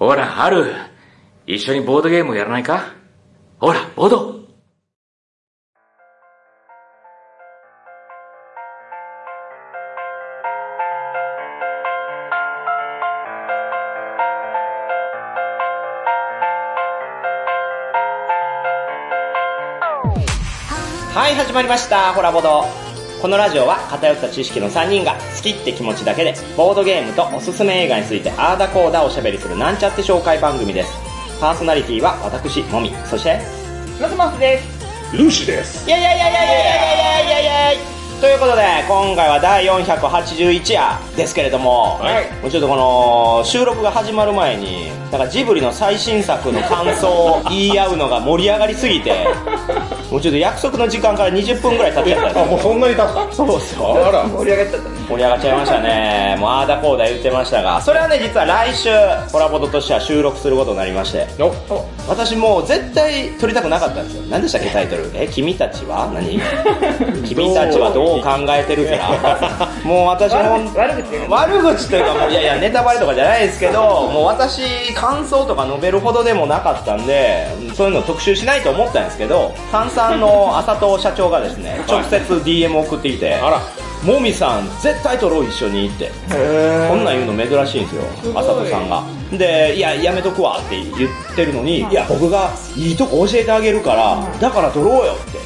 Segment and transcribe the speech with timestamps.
[0.00, 0.74] ほら、春。
[1.46, 2.94] 一緒にボードゲームやらないか？
[3.58, 4.40] ほら、ボード。
[21.12, 22.14] はい、始まりました。
[22.14, 22.89] ホラボード。
[23.20, 30.90] このラジオは偏った知識の3人が好きって気持ちだけで、ボードゲームとおすすめ映画についてあーだこーだおしゃべりするなんちゃって紹介番組です。
[31.38, 32.92] パーソナリティは私、もみ。
[33.04, 33.40] そして、
[34.00, 35.16] マスマスです。
[35.16, 35.86] ルーシです。
[35.86, 37.80] いやいやいやいやいやいやいやいやいやいや
[38.20, 49.26] ということで、今回は第481夜ですけれども、はいもうちょっとこの収録が始まる前に、なんかジブリの最新作の感想を言い合うのが盛り上がりすぎて、
[50.10, 53.32] もうちょっと約束の時間から20分ぐらい経っちゃったんですあ、もうそんなに経った？
[53.32, 54.06] そうっすよ。
[54.06, 54.24] あら。
[54.26, 54.96] 盛り上がっちゃったね。
[55.08, 56.36] 盛り上がっちゃいましたね。
[56.40, 58.88] もうあーだこーだ言ってましたが、それはね、実は来週、
[59.32, 61.52] コラボドとしては収録することになりまして、お
[62.08, 64.22] 私もう絶対撮りたくなかったんですよ。
[64.28, 65.10] 何でしたっけ、タイトル？
[65.14, 66.10] え、君たちは？
[66.12, 66.40] 何？
[67.26, 70.58] 君たちはどう考えてるか もう私も
[71.28, 74.62] 悪口というかもういやいやネタバレとかじゃないですけどもう私
[74.94, 83.60] 感想とか述べるほどでもなかったんでそういうの特集しないと思ったんですけど炭酸の浅戸社長がですね直接 DM 送ってきてあら。
[84.02, 86.10] もみさん絶対撮ろう一緒にって。
[86.88, 88.42] こんなん言うの珍しいんですよごい。
[88.42, 91.92] 浅戸さんがでいややめとくわって言ってるのにい。
[91.92, 95.39] や僕がいいとこ教えてあげるからだから撮ろうよって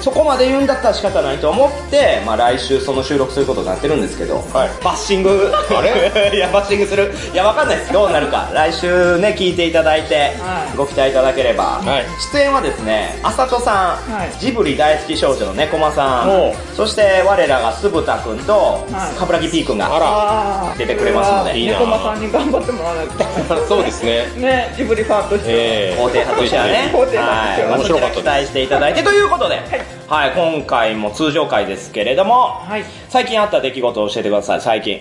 [0.00, 4.84] そこまで言うんだったら仕方ないと思って、まあ、来週その収録することになってるんですけど、はい。
[4.84, 5.52] バッシング。
[5.70, 6.32] あれ？
[6.34, 7.12] いやバッシングする？
[7.32, 7.92] いやわかんないです。
[7.92, 8.48] どうなるか。
[8.54, 10.76] 来週ね聞いていただいて、はい。
[10.76, 12.04] ご期待いただければ、はい。
[12.32, 14.32] 出演はですねあさとさん、はい。
[14.38, 16.52] ジブリ大好き少女の猫間さおう。
[16.52, 18.52] んそして我らが酢豚くんと、
[18.90, 19.18] はい。
[19.18, 20.06] 冠城 P くんがあら。
[20.06, 21.58] あー出てくれますので。
[21.58, 23.66] いいな猫間さんに頑張ってもらわないと。
[23.68, 24.26] そうですね。
[24.36, 26.90] ね、ジブリファンとして肯定派としてはね。
[26.92, 27.00] は。
[27.00, 27.76] はい。
[27.78, 29.60] 面白かった期待していただいてということで、
[30.08, 32.84] はい、今回も通常回ですけれども、はい。
[33.08, 35.00] 最近あった出来事を教えてください、最近。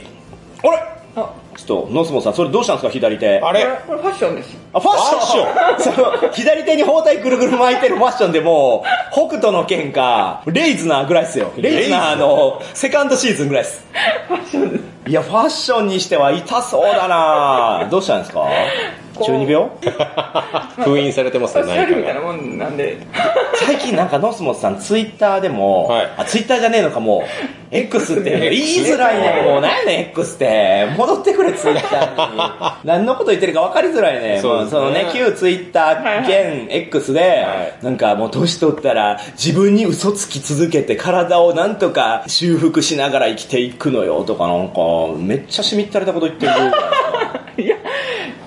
[0.63, 0.77] あれ？
[1.13, 3.39] あ、ちょっと、ノスモさん、それどうしたんですか、左手。
[3.41, 3.65] あれ？
[3.85, 4.57] これファッションです。
[4.73, 11.51] あ、ファッション その、左手に包帯ぐるぐる巻いてるファッションでもう、北斗の剣か、レイズナーぐらいっすよ。
[11.57, 13.85] レイズナーの、セカンドシーズンぐらいっす。
[14.29, 14.83] ファッションです。
[15.07, 18.45] いや、ファッションにしては痛そうだなどうしたんですか？
[19.21, 19.69] 中二病
[20.83, 22.97] 封印されてますね、ファッションみたい何かなもんなんで。
[23.55, 29.43] 最近なんかノスモスさんツイッターでも、はいあ、ツイッターじゃねえのかもう、X って言いづらいね。
[29.49, 30.93] もう何やねん X って。
[30.97, 32.77] 戻ってくれツイッターに。
[32.83, 34.39] 何のこと言ってるか分かりづらいね。
[34.41, 37.25] そうねもうそのね、旧ツイッター現 X で、は
[37.63, 44.75] いなんかもう年取ったら自分に嘘つき続けて体をなんとか修復しながら生きていくのよとかなんか、
[45.17, 47.41] めっちゃしみったれたこと言ってるじゃないですか。
[47.57, 47.77] いや、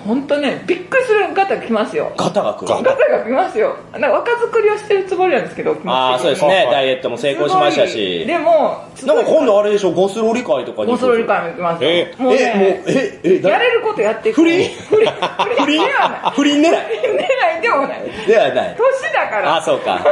[0.05, 2.11] ほんとね、びっくりする方来ますよ。
[2.15, 2.67] ガタが来る。
[2.67, 3.75] 方が来ますよ。
[3.91, 6.47] なんか若作りをしてるつもりなんですけど、ああ、そうですね。
[6.47, 8.25] はいダイエットも成功しましたし。
[8.25, 11.89] でも、なんか今度あれでしょ、ゴスロリ会とかにゴスロリ会も行きますよ。
[11.89, 14.41] えもうね、え、もう、え、え、だやれることやっていく。
[14.41, 14.69] 不倫？
[14.89, 15.11] 不倫
[15.55, 15.81] 不倫？
[15.81, 16.31] ではない。
[16.35, 16.71] 不倫狙い？
[16.71, 18.01] 狙いでもない。
[18.27, 18.75] ではない。
[18.77, 19.55] 年だから。
[19.55, 20.05] あ、そうか。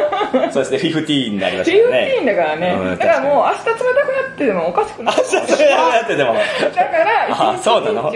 [0.51, 2.07] そうですね、フィフティーンになりまフィフしたよね。
[2.11, 2.97] ティーンだからうんね。
[2.97, 5.15] だからもう明日冷たくなってでもおかしくない。
[5.15, 6.33] あ、そうそうやってても。
[6.33, 6.39] だ
[6.85, 7.69] から、一日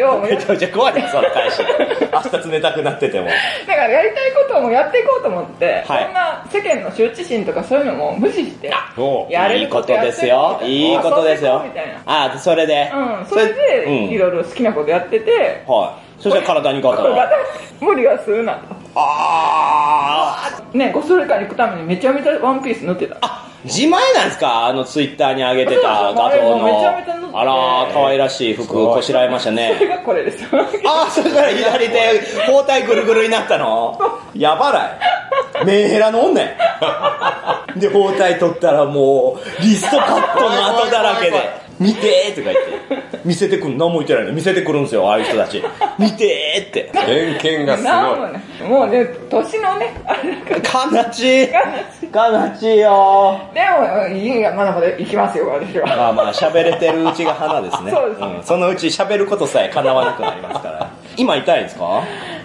[0.04, 1.67] をもうやめちゃめちゃ怖いね、その返し。
[2.32, 3.28] 明日冷たくなってても。
[3.68, 10.60] だからやりたいこともやっていこうと思って、はいそんな世間の羞恥心とかそういうのも無視して、おやれいいこることやってとですよ。
[10.64, 12.02] いいことですよみたいな。。
[12.06, 12.92] あ、それで。
[12.94, 16.22] うん、それで、うんいろいろ好きなことやってて、はい。
[16.22, 17.30] そしたら体にガタが。
[17.80, 18.76] 無理はするなと。
[18.96, 23.16] あね、ゴスロリ会に行くためにめちゃめちゃワンピース塗ってた。
[23.16, 23.18] ー。
[23.22, 24.68] あ、自前なんですか？
[24.68, 27.08] あのツイッターに上げてた画像の。
[27.34, 29.84] あらー、可愛らしい服こしらえましたねそ。
[29.84, 30.46] れがこれです。
[30.86, 34.00] ああ、そしたら左手、包帯ぐるぐるになったの？
[34.34, 35.66] やばない。
[35.66, 36.56] メンヘラの女や
[37.76, 45.62] で、包帯取ったらもう、リストカットの跡だらけで、見てーとか言って、見せてくる、何も言ってないの見せてくるんですよ、ああいう人たち。
[46.00, 46.92] 見てーって。
[46.94, 48.70] 偏見がすごい。
[48.70, 51.04] もうね、年のね、あれだから。
[51.06, 51.50] 悲しい。
[52.14, 55.86] 悲しいよでも、いや、まだまだ行きますよ、私は。
[55.88, 57.92] まあまあ、喋れてるうちが花ですね。
[57.96, 60.90] そうですねんそのうち喋ることさえ叶わなくなりますから。
[61.16, 62.04] 今痛いんですか？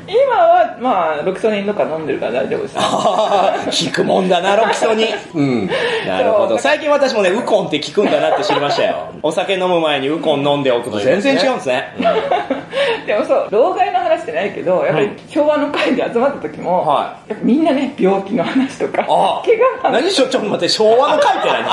[0.09, 2.75] 今は、まあ、ロキソニンとか飲んでるから大丈夫です。
[2.79, 5.07] ああ、聞くもんだな、 ロキソニン。
[5.35, 5.71] うん。
[6.07, 6.59] なるほど。
[6.59, 8.97] 最近私もね、ウコンって聞くんだなって知りましたよ。
[9.23, 11.95] お酒飲む前にウコン飲んでおくと全然違うんですね。
[13.07, 21.65] でもそう、老害の話してないけど、やっぱり昭和の会で集まった時も、はやっぱみんなね、病気の話とか、あ怪我何しょ、ちょっと待って、昭和の会って何？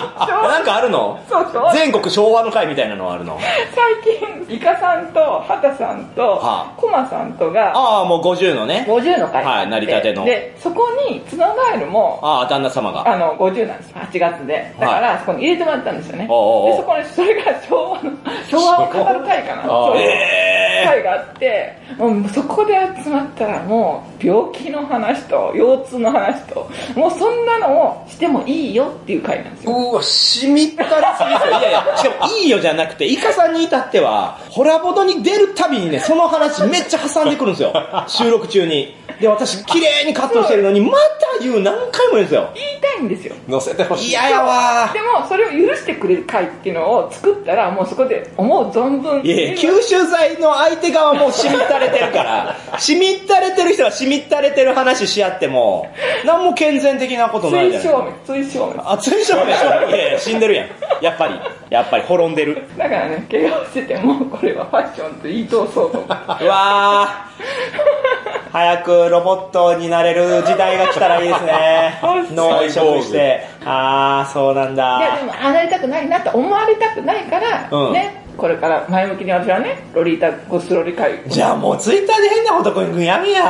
[0.50, 1.20] なんかあるの？
[1.30, 1.70] そうそう。
[1.74, 3.38] 全国昭和の会みたいなのあるの？
[3.76, 4.18] 最
[4.48, 8.86] 近、イカさんと、ハタさんとはあ、コマさんとが、ああ、もう50のね。
[8.88, 13.08] 50の会はい成り立てので、そこに、ツノガエルも、ああ、旦那様が。
[13.08, 13.98] あの、50なんですよ。
[13.98, 14.74] 8月で。
[14.80, 16.28] だから、そこに入れてもらったんですよね。
[16.30, 18.12] おうおうで、そこに、それが昭和の、
[18.50, 19.64] 昭和を語る会かな。
[19.64, 22.74] そうえ会があって、もうそこで
[23.04, 29.72] 集まったらもう、病気の話と、腰痛の話と、もうそんなのをしてもいいよっていう会なんですよ。
[29.72, 31.60] うわ、しみったりすぎですよ。
[31.60, 37.74] いやいや、しかもいいよじゃなくて、イカさんに至っては、ホラボドに出るたびにね、その話めっちゃ挟んでくるんですよ。
[38.10, 38.96] 収録中に。
[39.20, 42.50] で、私、綺麗にカットしてるのに、また言う何回も言うんですよ。
[42.56, 43.36] 言いたいんですよ。
[43.48, 44.10] 乗せてほしい。
[44.12, 49.22] 嫌やわでも、それを許してくれる会っていうのを作ったら、もうそこで思う存分。
[49.24, 55.90] いやいや、吸収剤の相手側もしみったれてるから、 しみったれてる人はしみったれてる話し合っても、
[56.24, 58.84] 何も健全的なことないじゃない追消滅、追消滅。
[58.86, 60.68] あ、追消滅いやいや、死んでるやん。
[61.02, 61.40] やっぱり、
[61.70, 62.64] やっぱり滅んでる。
[62.78, 66.46] だからね、怪我をしてても、これはファッションと言い通そうと思って。
[66.46, 67.30] うわー。
[68.52, 72.00] 早くロボットになれる時代が来たらいいですね。
[72.32, 73.46] 脳移植して。
[73.64, 75.24] あー、そうなんいや、だで。
[75.24, 81.22] も、あなりたくないなと思われたくないから、うんね、これから前向きに私はね、ロリータゴスロリ会。
[81.28, 83.44] じゃあもうツイッターで変な男にやめや。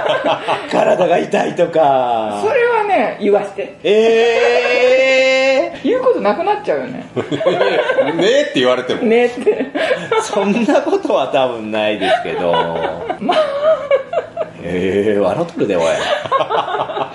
[0.70, 2.52] 体が痛いとかそ。
[2.54, 3.74] れはね、言わして。
[3.82, 7.04] え 言うことなくなっちゃうよね。
[8.14, 9.02] ねえって言われても。
[9.02, 9.40] ねって。
[9.40, 12.52] ー、そんなことは多分ないですけど。
[13.18, 13.34] ま
[14.62, 15.84] ええー、笑っとるで、おい。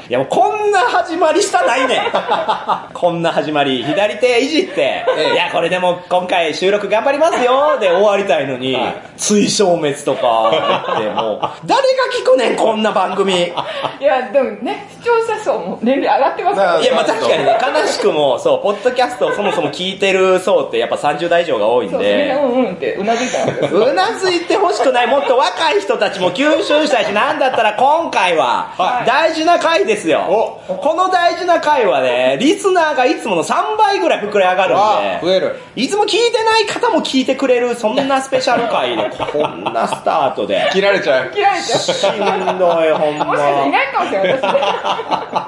[0.08, 2.00] いやもうこんな始まりしたないねん。
[2.94, 5.04] こんな始まり、左手いじって、
[5.34, 8.78] いやこれでも今回収録頑張りますよで終わりたいのに、
[9.18, 13.34] 追消滅とか言ってもう、誰が聞くねん、こんな番組。
[13.34, 13.48] い
[14.00, 16.80] いや、でもね、視聴者層も年齢上がってますから。
[16.82, 23.80] や、まあ確かにね、悲しくも、そう、ポッドキャストをそもそも聞いてる層ってやっぱ30代以上が多いんそう、みんでな、うんうんってうなずいたんですよ。
[23.90, 30.62] うなずいてほしくない、もっと若い人たちも吸収したいし、なんだったら今回はは、い大事な回ですよ。
[30.68, 35.56] この大事な回はね、リスナーがいつもの3倍ぐらい膨れ上がるんで、増える。
[35.76, 40.70] いつも聞いてない方も聞いてくれる、そんなスペシャル回で、 こんなスタートで。
[40.72, 41.32] 切られちゃう。
[41.32, 41.80] 切られちゃう。
[41.80, 43.26] しんどい、ほんま。
[43.26, 44.30] もしかしていないかもしれない。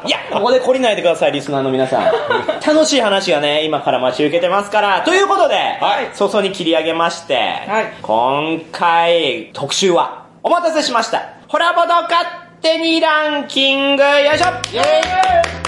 [0.05, 2.03] いや、ここで懲りないでください、リスナーの皆さん。
[2.65, 5.01] 楽しい話がね、今から待ち受けてますから。
[5.01, 7.35] ということで、はい早々に切り上げまして、
[7.67, 11.23] はい今回、特集は、お待たせしました。
[11.47, 15.66] ホラボド勝手にランキング、よいしょ。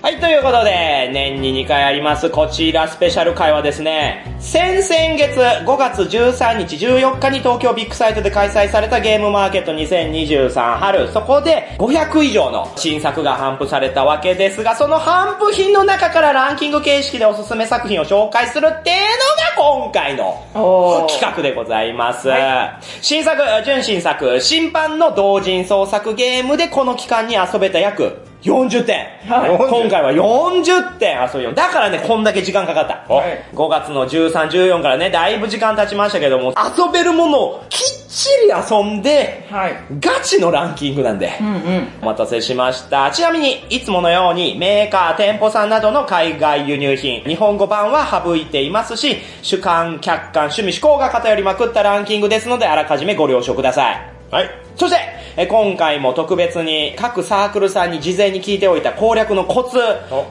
[0.00, 18.96] はい、ということで、年に2回あります、こちらスペシャル回はですね、先々月5月13日14日に東京ビッグサイトで開催されたゲームマーケット2023春、そこで500以上の新作が頒布されたわけですが、その頒布品の中からランキング形式でおすすめ作品を紹介するっていう
[19.58, 22.28] のが今回の企画でございます。
[23.02, 29.06] 新作、純新作、審判の同人創作ゲームでこの期間に遊べた約40点。
[29.28, 31.52] はい今回は40点遊びよ。
[31.52, 33.12] だからね、こんだけ時間かかった。
[33.12, 39.76] はい5月の13、14からね、だいぶ時間経ちましたけども、遊べるものをきっちり遊んで、はい。
[40.00, 41.36] ガチのランキングなんで。
[41.40, 41.88] うんうん。
[42.02, 43.10] お待たせしました。
[43.10, 54.00] ちなみに、いつものようにメーカー、店舗さんなどの海外輸入品、日本語版は省いていますし、主観、客観、趣味、思考が偏りまくったランキングですので、あらかじめご了承ください。
[54.30, 54.50] はい。
[54.76, 59.78] そして、え今回も特別に各サークルさんに事前に聞いておいた攻略のコツ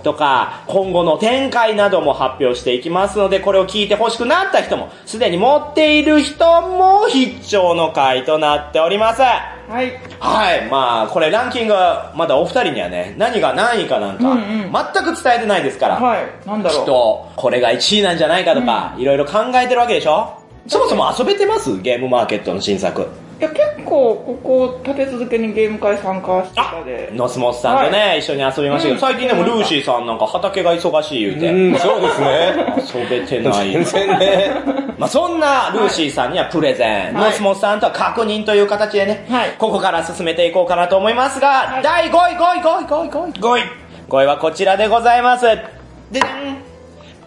[0.04, 9.22] とか、今後の展開なども発表していきますので、これを聞いて欲しくなった人も、すでに持っている人も必聴の回となっております。
[9.22, 9.38] は
[9.82, 9.98] い。
[10.20, 11.74] はい、まあ、これランキング、
[12.14, 16.26] まだお二人にはね、何が何位かなんか、うんうん全く伝えてないですから、はい。
[16.46, 16.86] なんだきっろう。
[16.86, 20.34] と、これが1位なんじゃないかとか、いろいろ考えてるわけでしょ？
[20.68, 21.82] そもそも遊べてます？
[21.82, 23.08] ゲームマーケットの新作。
[23.40, 27.12] いや、結構、ここ、立て続けにゲーム会参加してたで。
[27.14, 33.02] ノスモスさんとね、一緒に遊びましたけど、うん最近でもルーシーさんなんか畑が忙しい言うて、うん、そうですね。
[33.02, 33.72] 遊べてない。
[33.78, 34.52] 全然ね。
[34.98, 43.64] まあそんなルーシーさんにはプレゼン、はいノスモスさんとは確認という形でね、はいここから進めていこうかなと思いますが、はい第5位、5位、5位、5位、5位、5位。
[44.10, 45.46] 5位はこちらでございます。
[45.46, 46.22] で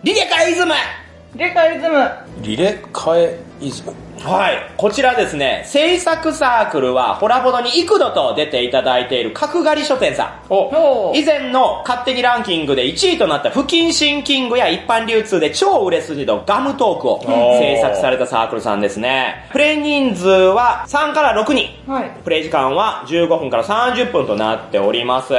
[0.03, 0.75] リレカイズム
[1.37, 2.11] でかイズム。
[2.43, 3.93] リレカエイズム。
[4.23, 4.73] はい。
[4.77, 10.53] こちらですね、制作サークルは、ホラボドに幾度と出ていただいている角刈り書店さん。
[10.53, 17.21] お以前の勝手にランキングで1位となった不謹慎キングや一般流通で超売れ筋のガムトークを
[17.59, 19.49] 制作されたサークルさんですね。
[19.53, 21.91] プレイ人数は3から6人。
[21.91, 22.11] はい。
[22.23, 25.35] プレイ時間は15分から30分となっております。
[25.35, 25.37] い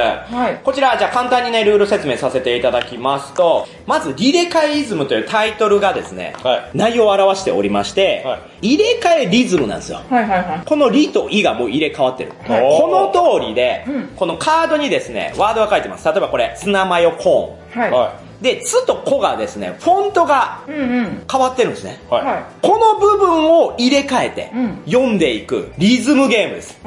[0.64, 8.38] こちら、じゃあ簡単にね、ルール説明させていただきますと、まず、リレカエイズムというタイトルがですね、はい内容を表しておりまして、は
[8.74, 10.00] 入れ替えリズムなんですよ。
[10.08, 10.62] はいはいはい。
[10.64, 12.32] このリとイがもう入れ替わってる。
[12.46, 16.06] はいこの通りで、うんこのカードにですね、ワードが書いてます。
[16.06, 17.90] 例えばこれ、ツナマヨコはい。
[17.90, 18.42] はーン。
[18.42, 21.22] で、ツとコがですね、フォントがうんうん。
[21.30, 22.00] 変わってるんですね。
[22.10, 22.12] い。
[22.12, 22.24] はい。
[22.24, 26.80] はこの部分を入れ替えてうん、読んでいくリズムゲームです。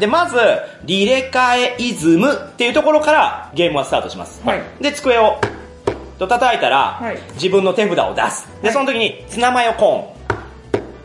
[0.00, 0.36] で、まず、
[0.84, 4.40] リレカエイズムっていうところからゲームはスタートします。
[4.44, 5.38] はいで、机を、
[6.18, 8.48] と叩いたら、はい自分の手札を出す。
[8.62, 10.21] で、はいその時に、ツナマヨコーン。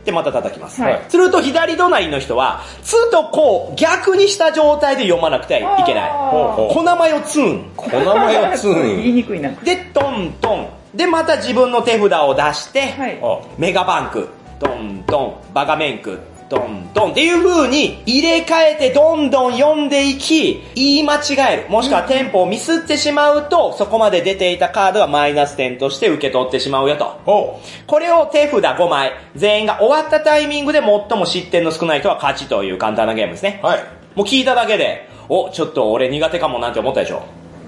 [0.07, 0.81] ってまた叩きます。
[0.81, 6.09] はいすると、左隣の人は、ツとコを逆にした状態で読まなくてはいけない。
[6.09, 7.71] あーほうほう小マヨツーン。
[7.75, 9.11] 小名前をツ言い。
[9.13, 9.51] にくいな。
[9.51, 10.67] で、トントン。
[10.95, 13.19] で、また自分の手札を出して、はい。
[13.21, 27.19] あメガバンク、トントン、バカメンク、トントンっていう風に入れ替えてどんどん読んでいき、言い間違える、もしくはテンポをミスってしまうと、そこまで出ていたカードがマイナス点として受け取ってしまうよと。
[27.25, 33.59] おこれを手札5枚、全員が終わったタイミングで最も失点の少ない人は勝ちという簡単なゲームですね。
[33.61, 33.79] はい。
[34.15, 37.23] もう聞いただけで、お、ちょっと俺苦手かもなんて思ったでしょ。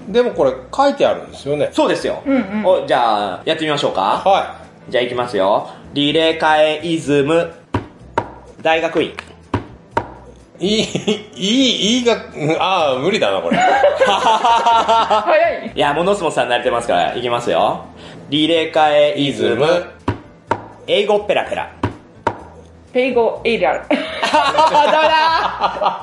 [0.08, 1.68] でもこれ書いてあるんですよね。
[1.72, 2.22] そうですよ。
[2.24, 4.22] うんうんお、じゃあ、やってみましょうか。
[4.24, 4.56] は
[4.88, 5.68] じゃあ行きますよ。
[5.92, 7.52] リレカエイズム、
[8.62, 9.12] 大学院。
[10.58, 10.66] い。
[10.66, 10.86] いい、い
[11.36, 12.20] い、いいが、うん
[12.60, 13.56] ああ、無理だな、これ。
[13.56, 15.72] 早い。
[15.74, 17.86] いや、もうノスモスさん慣れてますから、いきますよ。
[18.28, 19.66] リレカエイズム、
[20.86, 21.72] 英語ペラペラ。
[22.92, 23.80] ペイゴエイリアル。
[23.88, 23.96] ダメ
[24.92, 25.02] だ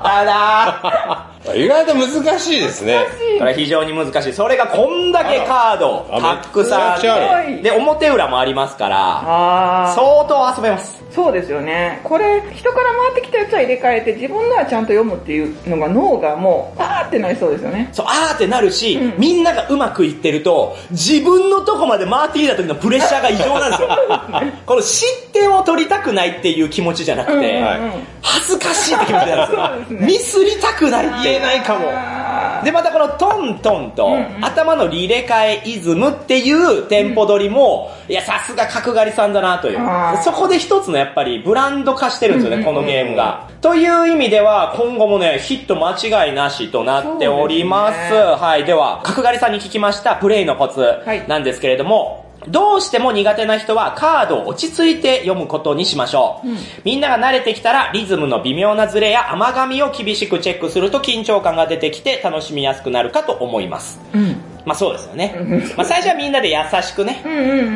[0.03, 3.05] ダメだ意外と難しいですね。
[3.39, 4.33] これ非常に難しい。
[4.33, 9.93] それがこんだけカード、あたくさんあめっで、表裏もありますから。
[9.95, 10.97] 相当遊べます。
[11.17, 12.01] そうですよね。
[12.03, 17.89] これ、人から回ってきたやつは入れ替えて、自分のはちゃんと読むっていうのが脳がもう、パーってなりそうですよね。
[17.91, 23.89] そう、あーってなるし、うんみんながうまくいってると、自分のとこまで回ってきた時のプレッシャーが異常なんですよ。
[24.67, 27.79] この失点を取りたくないっていう気持ちじゃなくて、うんうんうんはい
[28.21, 29.99] 恥ずかしいって気持ちなんですよ。
[29.99, 31.15] ねミスりたくないって。
[31.23, 31.89] 言えないかも。
[31.91, 39.79] あで、またこのトントンと、頭のリレカエイズムっていうテンポ取りも、いや、さすが角刈りさんだなという。
[40.23, 43.49] そこで一つのやっぱりブランド化してるんですよね、このゲームが。
[43.61, 48.13] という意味では、今後もね、ヒット間違いなしとなっております。
[48.13, 48.65] はい。
[48.65, 56.47] では、角刈りさんに聞きましたプレイのコツいなんですけれども、どうしても苦手な人はカードを落ち着いて読むことにしましょう。
[56.47, 63.99] うんみんなが慣れてきたらリズムの微妙なズレや甘噛みを厳しくチェックすると緊張感が出てきて楽しみやすくなるかと思います。
[64.13, 64.35] うん。
[64.67, 65.59] まあそうですよねうん。
[65.77, 67.21] まあ最初はみんなで優しくね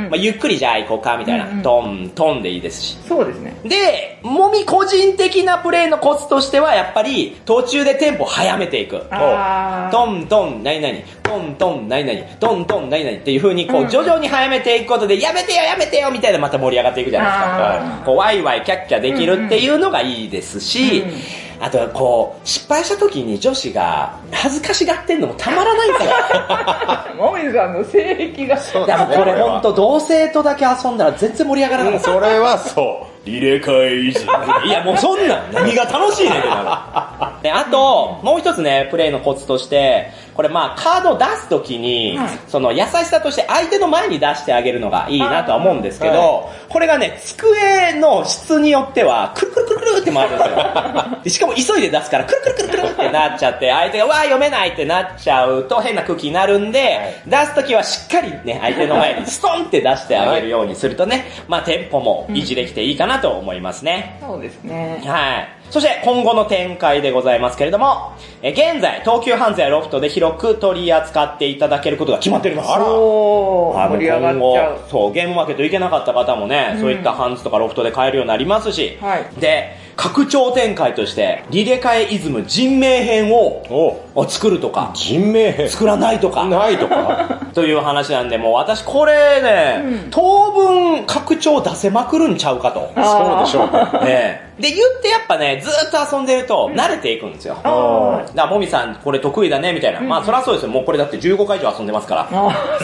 [0.09, 0.17] まあ。
[0.17, 2.97] ゆっくりじゃあ行こうかみたいなトントンでいいですし。
[3.07, 3.55] そうですね。
[3.63, 8.99] で、もみ個人的なプレイのコツとしてはやっぱり途中でテンポ早めていく。
[9.91, 18.03] トントン何々、トントン何々、トントン何々っていう風にこううん徐々に早めていくことで、やめてよやめてよみたいなまた盛り上がっていくじゃないですか。
[18.05, 21.11] こうワイワイキャッキャできるっていうのがいいですし、うん
[21.61, 27.13] あとはこう、失敗した時に女子が恥ずかしがってんのもたまらないから。
[27.15, 28.57] もみじさんの性癖が。
[28.87, 32.11] でもこれほんと同性とだけ遊んだら全然盛り上がらなかった。
[32.11, 33.10] それはそう。
[33.23, 34.25] リレカエイズ
[34.65, 37.43] いやもうそんなん何が楽しいねんってなる。
[37.43, 51.19] で、あと、もう一つね、プレイのコツとして、これまあカードを出すときに、はいその優しさとして相手の前に出してあげるのがいいなとは思うんですけど、はこれがね、机の質によっては、くるくるくるくるって回るんですよ。
[51.23, 64.17] でしかも急いで出すから、くるくるくるくるってなっちゃって、相手がわー読めないってなっちゃうと変な空気になるんで、出すときはしっかりね、相手の前にストンって出してあげるようにするとね、まあテンポも維持できていいかなと思いますね。
[64.21, 65.01] そうですね。
[65.05, 65.61] はい。
[65.71, 72.69] そして今後の展開でございますけれども、え現在、東急ハンズやロフトで広く取り扱っていただけることが決まっております。
[72.69, 85.69] あら盛り上がっちゃうそう、ゲームマーケット行けなかった方もね、そういったハンズとかロフトで買えるようになりますし、はいで、拡張展開として、リレカエイズム人名編を作るとか、人名編。
[85.69, 87.39] 作らないとか、ないとか。
[87.53, 92.91] という話なんで、もう私これね、うん当分拡張出せまくるんちゃうかと。
[92.95, 93.69] そうでしょ
[94.01, 94.50] うね。
[94.61, 97.55] で、言ってやっぱね、ずーっと遊んでると、慣れていくんですよ。
[97.55, 100.01] だかあら、もみさん、これ得意だね、みたいな。
[100.01, 100.69] まあ、そりゃそうですよ。
[100.69, 102.29] もうこれだって15回以上遊んでますから。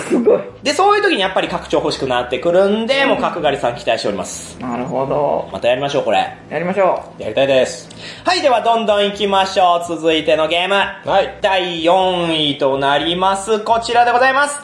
[0.09, 0.39] すごい。
[0.63, 4.59] で、そういう時にやっぱり拡張欲しくなってくるんで、もう角刈りさん期待しております。
[4.59, 5.47] なるほど。
[5.51, 6.35] またやりましょう、これ。
[6.49, 7.89] やりましょやりたいです。
[8.25, 9.87] はい、ではどんどん行きましょう。
[9.87, 10.75] 続いてのゲーム。
[10.75, 11.37] はい。
[11.41, 13.59] 第4位となります。
[13.59, 14.59] こちらでございます。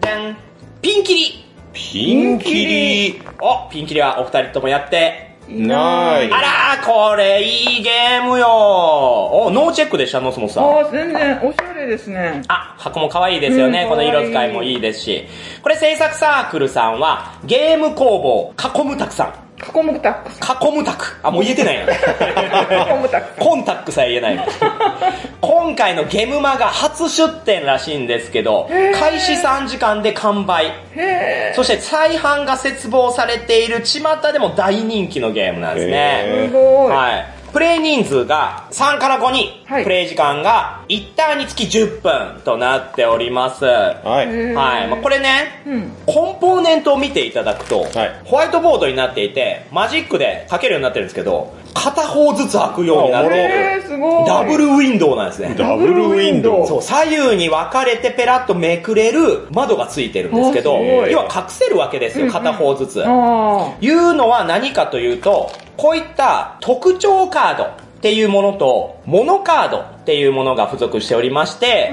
[0.00, 0.36] じゃん。
[0.80, 1.44] ピンキリ。
[1.72, 3.22] ピンキリ。
[3.40, 5.33] お、ピンキリはお二人ともやって。
[5.48, 10.64] ないあらー、これいいゲームよお、ノーチェックでした、ノスモスさん。
[10.64, 12.42] ああ、全然おしゃれですね。
[12.48, 13.82] あ、箱も可愛いですよね。
[13.82, 15.26] うんこの色使いもいいですし。
[15.62, 19.43] これ制作サークルさんは、ゲーム工房、囲むたくさん。
[19.72, 20.40] 囲むタックス。
[20.40, 21.18] 囲むたく。
[21.22, 21.92] あ、もう言えてないな。
[21.92, 24.44] 囲むタックコンタックさえ言えないの。
[25.40, 28.68] 今回のゲムマが初出店らしいんですけど、
[28.98, 30.72] 開始3時間で完売。
[31.54, 34.00] そして再販が切望されている巷
[34.32, 36.22] でも大人気のゲームなんですね。
[36.26, 36.92] へすごい。
[36.92, 37.26] はい。
[37.54, 43.64] プレイ人数が3から5人、はいプレイ時間が1ターンにつき10分となっております。
[43.64, 44.26] ははい。
[44.26, 44.54] へーい。
[44.54, 45.92] まあ、これね、うん。
[46.04, 53.82] コンポーネントを見ていただくと、はいホワイトボードになっていて、マジックで書けるようになってるんですけど、片方ずつ開くようになって。
[54.26, 55.54] ダブルウィンドウなんですね。
[55.56, 56.66] ダブルウィンドウ。
[56.66, 63.04] そう、左右に分かれてペラッとめくれる窓がついてるんですけど、要は隠せるわけですよ、片方ずつ。
[63.06, 67.66] あいうのは何かというと、こういった特徴カードっ
[68.00, 71.90] ていうものと、モノカードっていうものが付属しておりまして、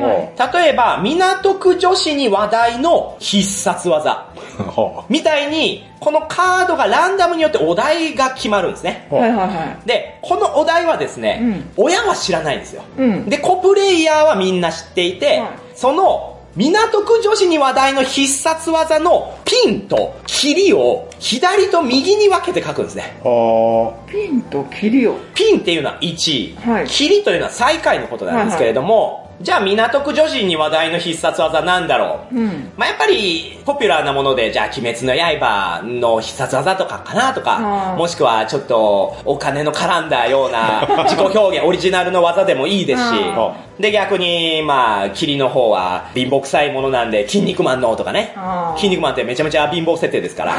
[0.53, 4.25] 例えば、港区女子に話題の必殺技。
[4.57, 9.07] は みたいに、このカードがランダムによってお題が決まるんですね。
[9.09, 9.15] あ。
[9.15, 12.83] はいはいはで、このお題はですね、うん親は知らないんですよ。
[12.97, 23.17] うんで、コプレイヤーはみんな知っていて、はいその、港区女子に話題の必殺技のピンとキリを左と右に分けて書くんですね。
[24.07, 25.17] ピンとキリを。
[25.33, 32.35] ピンっていうのは1位、はいキリというのは最下位のことなんですけれども、じゃあ港区女子に話題の必殺技なんだろう。
[32.35, 32.71] うん。
[32.77, 43.15] まあ、やっぱり、ポピュラーなもので、じゃあ、鬼滅の刃の必殺技とかかなとかもしくはちょっと、お金の絡んだような 自己表現、オリジナルの技でもいいですし。
[43.35, 48.35] あ、で、逆に、まあ、霧の方は、貧乏臭いものなんで、筋肉マンのとかね
[48.75, 50.57] 筋肉マンってめちゃめちゃ貧乏設定ですから。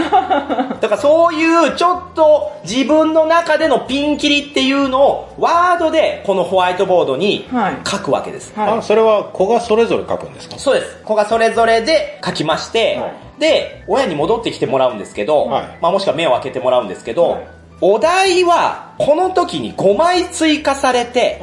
[0.81, 7.75] だからそういう、ちょっと、自分の中でのピンキリっていうのを、ワードで、このホワイトボードにはい。
[7.89, 8.53] 書くわけです。
[8.57, 10.59] はあ、それは子がそれぞれ書くんですか？
[10.59, 10.99] そうです。
[11.05, 13.41] 子がそれぞれで書きまして、はい。
[13.41, 15.79] で、親に戻ってきてもらうんですけど、はい。
[15.81, 17.47] まあもしくは目を開けてもらうんですけど、はい。
[17.81, 21.41] お題は、この時に5枚追加されて、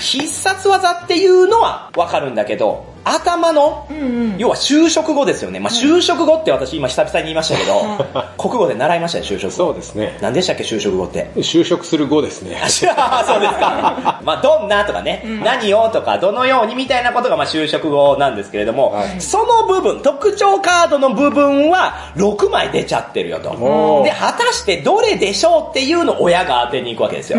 [0.00, 4.02] 必殺技っていうのはわかるんだけど、頭のあ。、うんう
[4.34, 4.38] ん。
[4.38, 5.60] 要は就職後ですよね。
[5.60, 9.54] まあ就職後って私今久々に言いましたけど、 国語で習いましたね、就職あ。
[9.54, 9.74] そう後。
[9.74, 10.18] ですね。
[10.20, 11.30] 何でしたっけ、就職後って？
[11.36, 12.60] 就職する後ですね。
[12.62, 14.20] あそうですか。
[14.24, 24.02] まあ、どんなとかね、何をとか、どのようにみたいなことが、まあ、就職後なんですけれども、はいその部分、特徴カードの部分は、6枚出ちゃってるよと。
[24.04, 27.38] で、果たしてどれでしょうっていうのを親が当てに行くわけですよ。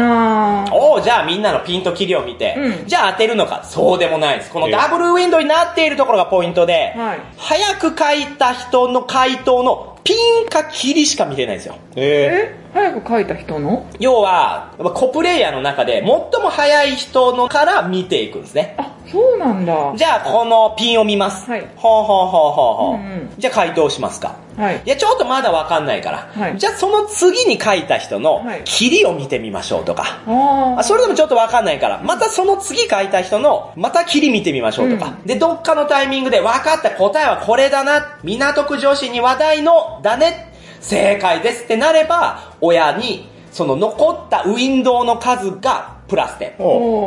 [0.72, 4.52] おおじゃあみんなのピンとキリを見て、うんじゃあ当てるのかそうでもないです。
[4.52, 10.14] このええダブルウィンドウになっているところがポイントで、はい早く書いた人の回答のピ
[10.46, 11.76] ンかキリしか見れないんですよ。
[11.96, 12.67] ええ？
[12.78, 13.90] 早く書いた人の？
[14.00, 18.76] 要は、コプレイヤーの中で最も早い人のから見ていくんですね。
[18.78, 19.94] あ、そうなんだ。
[19.96, 21.50] じゃあ、このピンを見ます。
[21.50, 22.96] はいほうほうほうほうほう。
[22.96, 24.36] うんうんじゃあ回答しますか。
[24.58, 24.90] はいい。
[24.90, 26.32] や、ちょっとまだわかんないから。
[26.34, 30.22] はいじゃあ、その次に書いた人のはい、キリを見てみましょうとか。
[30.28, 35.18] ああそれでもちょっとわかんないから、またその次書いた人の、またキリ見てみましょうとか。
[35.26, 38.20] で、どっかのタイミングで分かった答えはこれだな。
[38.24, 40.54] 港区女子に話題のだね。
[40.88, 46.54] 正解ですってなれば、親に、その残ったウィンドウの数がプラス点。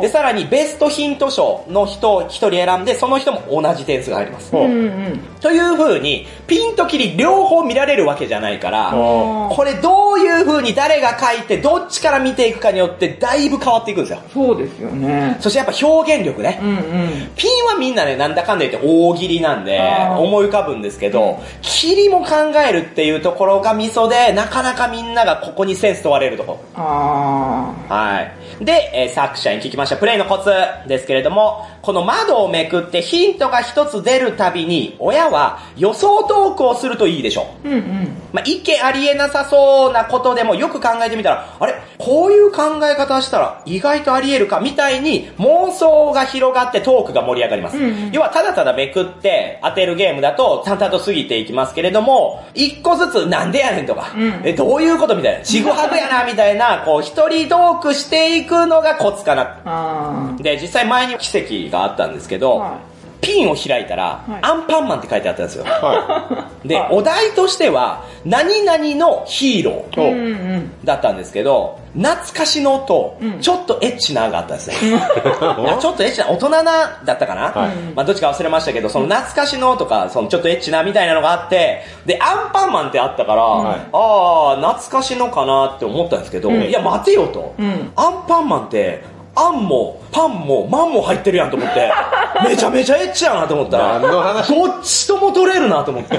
[0.01, 4.55] で、さらにベストヒント賞の人を一人選んで、その人も同じ点数が入ります。
[4.55, 5.19] おうんうん。
[5.39, 14.19] という風に、ピンとキリ両方見られるわけじゃないから、おこれどういう風に誰が書いて、どっちから見ていくかによってだいぶ変わっていくんですよ。
[14.33, 15.37] そうですよね。
[15.39, 16.59] そしてやっぱ表現力ね。
[16.61, 16.77] うんうん。
[17.35, 19.81] ピンはみんなね、なんだかんだ言って大喜利なんで、
[20.17, 22.35] 思い浮かぶんですけど、キリも考
[22.67, 26.59] えるっていうところがミソで、なかなかみんながここにセンス問われるところ。
[26.75, 28.31] あはい。
[28.63, 29.97] で、えー作者に聞きました。
[29.97, 30.49] プレイのコツ
[30.87, 37.67] ですけれども、この窓をめくってヒントが一つ出るたびに、親は予想トークをするといいでしょう。
[37.67, 37.71] ー。
[37.71, 38.21] うんうん。
[38.31, 41.73] まあ、一見ありえなさそうなことでもよく考えてみたら、あれ？
[41.97, 47.77] こういう考え方したら意外とあり得るかみたいに妄想が広がってトークが盛り上がります。
[48.11, 59.61] 要はただただめくって当てるゲームだと淡々と過ぎていきますけれども、一個ずつなんでやねんとか、んえ、どういうことみたいな、ちぐはぐやなみたいな、こう一人トークしていくのがコツかな。
[59.65, 62.79] あで、実際前に奇跡があったんですけど、は
[63.21, 64.39] ピンを開いたら、はい。
[64.41, 65.63] アンパンマンって書いてあったんですよ。
[65.65, 66.93] はで、はい。
[66.93, 70.71] お題としては、何々のヒーローうん。
[70.83, 74.75] だったんですけど、懐かしのとうん、ちょっとエッチながあったんですね。
[74.81, 74.87] い。
[75.61, 76.63] いやちょっとエッチな、大人な
[77.05, 77.69] だったかな、はい。
[77.95, 83.79] まあどっちか忘れましたけど、その懐かしのとか、そのちょっとエッチなみたいなのがあって、で、アンパンマンってあったから、はい。
[83.91, 86.61] ああ、懐かしのかなって思ったんですけど、うん。
[86.61, 87.91] いや待てよと、うん。
[87.95, 89.03] アンパンマンって、
[89.35, 91.91] アンも、パンも、マンも入ってるやんと思って、
[92.47, 94.53] めちゃめちゃエッチやなと思ったら、何の話？
[94.53, 96.17] どっちとも取れるなと思って。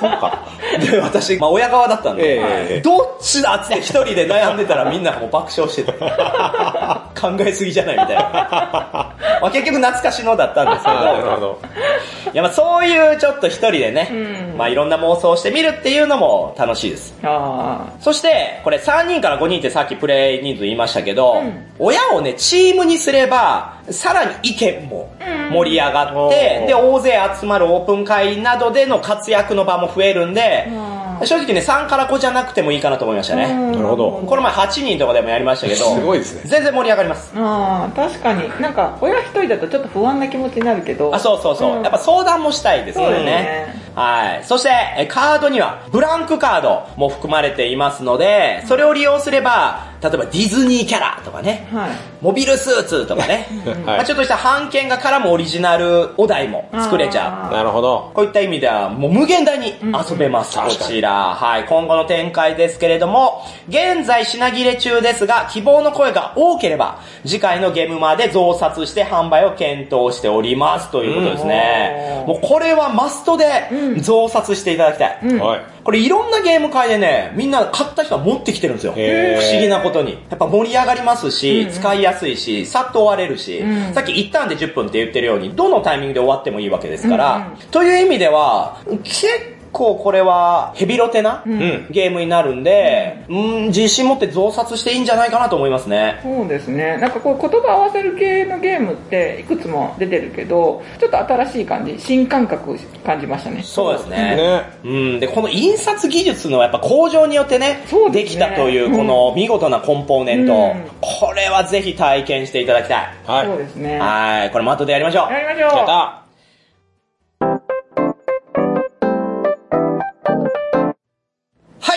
[0.00, 0.38] そうか。
[0.80, 5.92] で、私、まあ親側だったんで、ええどっちだっつって一人で悩んでたらみんなもう爆笑してて、
[7.20, 9.13] 考えすぎじゃないみたいな。
[9.40, 11.60] まあ結局懐かしのだったんですけあーなるほど、ど。
[12.32, 14.58] いやまあそういうちょっと一人でね、うん。
[14.58, 17.14] まあいろんな妄想をしてみるっていうのも楽しいです。
[17.22, 21.66] あそして、これ3人から5人ってさっきプレイ人数言いましたけど、うん。
[21.78, 25.14] 親をね、チームにすれば、さらに意見も
[25.52, 30.93] 盛り上がうんって、おーで、大勢集まるオープン会などでの活躍の場も増えるんで、うん
[31.24, 33.36] 正直ね、3から5じゃなくてもいいかなと思いましたあ。
[33.36, 33.44] ね。
[33.44, 37.32] うんなるほどこの前8人とかでもやりましたけど、すごいですね全然盛り上がります。
[37.36, 38.48] ああ、確かに。
[38.60, 41.14] なんか、親一人だとちょっと不安な気持ちになるけど。
[41.14, 41.76] あ、そうそうそう。
[41.76, 43.18] うんやっぱ相談もしたいですよそうね。
[43.18, 44.44] だねはい。
[44.44, 51.90] そして、えカードには、ブランクカードも含まれていますので、それを利用すれば、例えばディズニーキャラとかね、はい。
[52.20, 57.54] モビルスーツとかね、 はいまあちょっとした版権が絡むオリジナルお題も作れちゃう。
[57.54, 58.10] あなるほど。
[58.12, 60.58] こういった意味では、もう無限大に遊べます。
[60.58, 61.34] こちら。
[61.34, 61.64] はい。
[61.64, 70.90] 今後の展開ですけれども、現在品切れ中ですが、希望の声が多ければ、次回のゲームまで増刷して販売を検討しております。
[70.90, 72.08] ということですね。
[72.10, 73.68] うんもうこれはマストで
[74.00, 75.18] 増刷していただきたい。
[75.24, 75.60] うんはい。
[75.84, 78.94] これいろんなゲーム会でね、みんな買った人は持ってきてるんですよ。
[78.94, 80.12] 不思議なことに。
[80.30, 83.94] やっぱ盛り上がりますし、使いやすいし、さっと終われるし、うん。
[83.94, 87.58] さっき一旦で10分って言ってるように、どのタイミングで終わってもいいわけですから、うんうん。
[87.70, 96.20] という意味では、結構これはヘビロテな、んゲームになるんで、うん、自信持って増刷していいんじゃないかなと思いますね。
[96.22, 96.96] そうですね。
[96.98, 103.62] なんかこう言葉合わせる系のゲームっていくつも出てるけど、ちょっと新しい感じ、新感覚感じましたね。
[103.62, 104.36] そうですね。
[104.36, 104.62] ね。
[104.84, 113.14] うん、で、この印刷技術のやっぱ向上によってね、でねですきたというこの見事なコンポーネント、うんこれはぜひ体験していただきたい。
[113.26, 113.46] はい。
[113.46, 113.98] そうですね。
[113.98, 115.32] はい、これも後でやりましょう。
[115.32, 115.78] やりましょう。
[115.78, 116.23] やった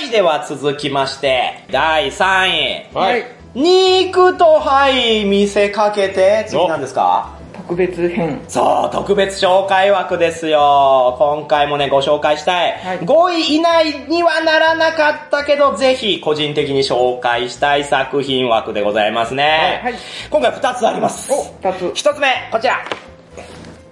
[0.07, 2.95] はい、では続きまして、第3位。
[2.95, 3.25] はい。
[3.53, 7.35] 肉とはい、見せかけて、次なんですか？
[7.53, 8.41] 特別編。
[8.47, 11.17] そう、特別紹介枠ですよ。
[11.19, 12.71] 今回もね、ご紹介したい。
[12.79, 19.81] はい5位以内にはならなかったけど、ぜひ個人的に紹介したい作品枠でございますね。
[19.83, 21.33] はいはい今回2つあります。
[21.33, 21.83] お、二つ。
[21.83, 22.79] 1つ目、こちら。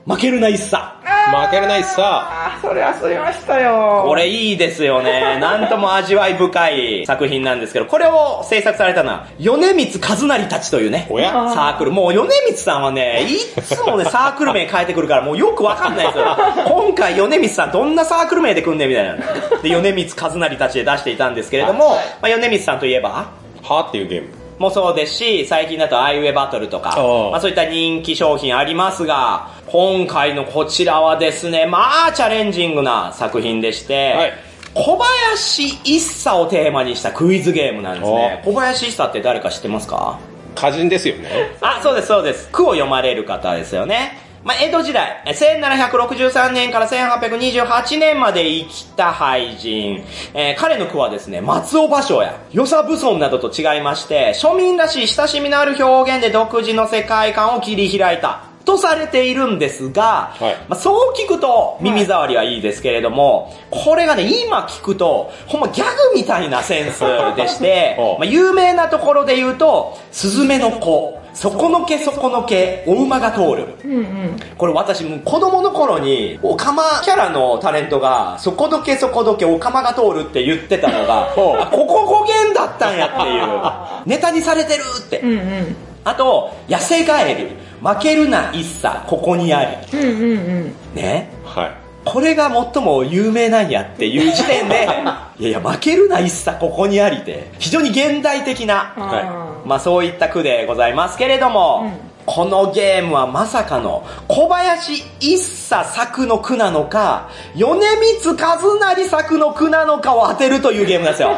[0.07, 1.01] 負けるな一茶。
[1.03, 1.97] 負けるないさ。
[1.97, 4.03] あー、それ遊びましたよ。
[4.05, 5.39] これいいですよね。
[5.39, 11.31] なんとも味わい深い作品なんですけど、これを制作されたのは、米光和成たちというね、おや？
[11.31, 11.91] サークル。
[11.91, 16.37] もう米光さんはね、いつもね、 サークル名変えてくるから、もうよくわかんないですよ。
[16.67, 19.15] 今回米光さんどんなサークル名で組んでみたいな。
[19.63, 23.25] で、米光和成たちで出していたんですけれども、まあ、米光さんといえば、
[23.63, 24.44] はっていうゲーム。
[24.57, 26.95] もそうですし、最近だとアイウェイバトルとか、
[27.31, 34.33] まあそういった人気商品ありますが、今回のこちらはですね、まあチャレンジングな作品でして、はい
[34.77, 38.41] 小林一茶をテーマにしたクイズゲームなんですね。
[38.43, 40.19] 小林一茶って誰か知ってますか？
[40.53, 41.29] 歌人ですよね。
[41.61, 42.49] あ、そうです、そうです。
[42.51, 44.19] 句を読まれる方ですよね。
[44.45, 50.03] まあ、江戸時代、1763年から1828年まで生きた俳人。
[50.36, 58.44] えー彼の句はですね、松尾芭蕉や、与謝蕪村などと違いまして、庶民らしい親しみのある表現で独自の世界観を切り開いた。
[58.65, 67.01] とされているんですが、はいまあ、そう聞くと耳障りはいいですけれども、これがね、今聞くと、ほんまギャグみたいなセンス
[67.36, 73.75] でして お、まあ、有名なところで言うと、スズメの子、そこのけそこのけ、お馬が通る。
[73.84, 74.39] うんうん。
[74.58, 83.62] これ私もう子供の頃に、オカマキャラのタレントが、そこどけそこどけ、オカマが通るって言ってたのが、 ここ語源だったんやっていう、
[84.08, 85.19] ネタにされてるって。
[85.19, 85.75] うんうん。
[86.06, 87.49] あと、痩せガエル、
[87.81, 89.99] 負けるな一茶、ここにあり。
[89.99, 90.75] うんうんうん。
[90.95, 91.29] ね？
[91.43, 91.71] はい。
[92.05, 94.88] これが最も有名なんやっていう時点で、
[95.39, 97.51] いやいや、負けるな、一茶ここにありて。
[97.57, 107.77] 非常に現代的な、はまあそういった句でございますけれども、うんこのゲームはまさかの小林一茶作の句なのか、米
[108.19, 108.57] 光和
[108.95, 111.29] 成作の句なのかを当てるというゲームなんですよ。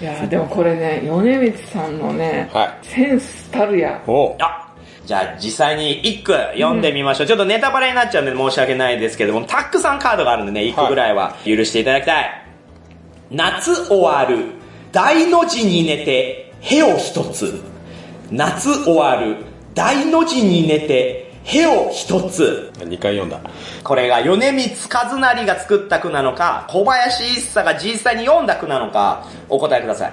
[0.00, 4.00] いやーでもこれね、米光さんのね、はいセンスたるや。
[4.06, 4.67] おあ
[5.08, 7.26] じゃあ実際に一句読んでみましょう。
[7.26, 12.44] ちょっとネタバレになっちゃうんで申し訳ないですけども、たくさんカードがあるんでね、一句ぐらいは許していただきたい。
[13.30, 14.44] 夏終わる、
[14.92, 17.58] 大の字に寝て、へを一つ。
[18.30, 19.36] 夏終わる、
[19.72, 22.70] 大の字に寝て、へを一つ。
[22.74, 23.40] 2回読んだ。
[23.82, 30.12] これが米光和成が作った句なのか、小林一茶が実際に読んだ句なのか、お答えください。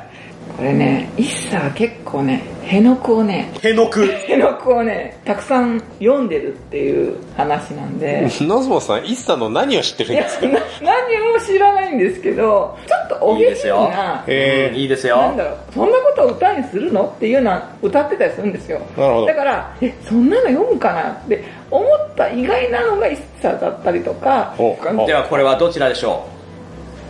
[0.57, 4.05] これね、一茶は結構ね、への句をね、への句。
[4.05, 10.47] への句をね、たくさん読んでるっていう話なんで、ノズモさん、一茶の何を知ってるんですか？
[10.47, 15.17] な何も知らないんですけど、ちょっとお下品な、へうんいいですよ。
[15.17, 17.13] なんだろう、そんなことを歌にするの？
[17.15, 18.79] っていうような歌ってたりするんですよ。
[18.97, 26.25] なるほどだから、え、そんなの読むかなって思った意外なのが一茶だったりとか、おではこれはどちらでしょ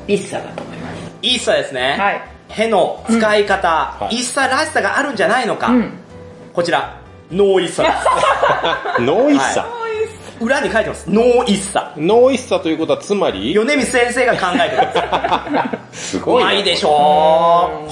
[0.07, 1.05] 一茶だと思います。
[1.05, 1.95] ういいさですね。
[1.99, 2.34] はい。
[2.49, 5.67] への使い方、はい一茶らしさがあるんじゃないのか。
[5.69, 5.91] うん。
[6.53, 6.97] こちら、
[7.31, 7.95] ノー一茶です。
[9.01, 9.65] ノー一茶。
[10.41, 11.05] 裏に書いてます。
[11.09, 11.91] ノー一茶。
[11.97, 13.53] ノー一茶ということはつまり？
[13.53, 15.75] 米光先生が考えてください。
[15.93, 16.49] う すごいな。
[16.49, 16.89] まいでしょ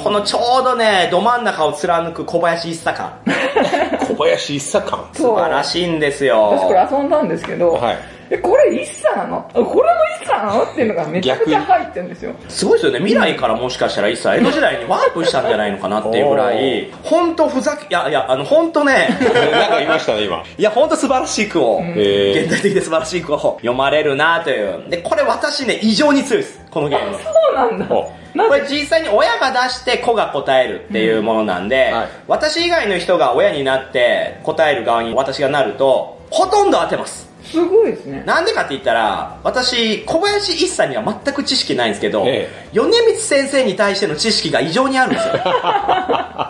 [0.03, 3.13] このちょうどね、ど真ん中を貫く小林一茶感。
[4.07, 4.99] 小林一茶感。
[5.13, 6.73] そう素晴らしいんです私こよ。
[6.73, 7.97] れ遊んだんですけど、はい
[8.33, 9.47] え、これ一茶なの？
[9.53, 9.75] あこれも
[10.19, 10.63] 一茶なの？
[10.63, 12.33] っていうのがめちゃくちゃ入ってるんですよ。
[12.49, 12.97] すごいですよね。
[12.97, 19.09] 未来からもしかしたら一茶江戸時代にワープしたんじゃないのかなっていうぐらい、ほんとふざけ、いやいや、あの、ほんとね、
[19.51, 20.43] なんかいましたね、今。
[20.57, 24.89] いや、ほんと素晴らしい句を、え現代的で素晴らしい句を読まれるなという。
[24.89, 26.59] で、これ私ね、異常に強いです。
[26.71, 27.15] このゲーム。
[27.17, 28.11] そうなんだこ
[28.55, 37.32] れ実際に親が出して子が答えるっていうものなんで、はい私以外の人が親になって答える側に私がなると、ほとんど当てます。
[37.53, 38.23] すごいですね。
[38.25, 45.33] なんでかって言ったら、私、小林一茶には全く知識ないんですけど、え米光先生に対しての知識が異常にあるんですよ。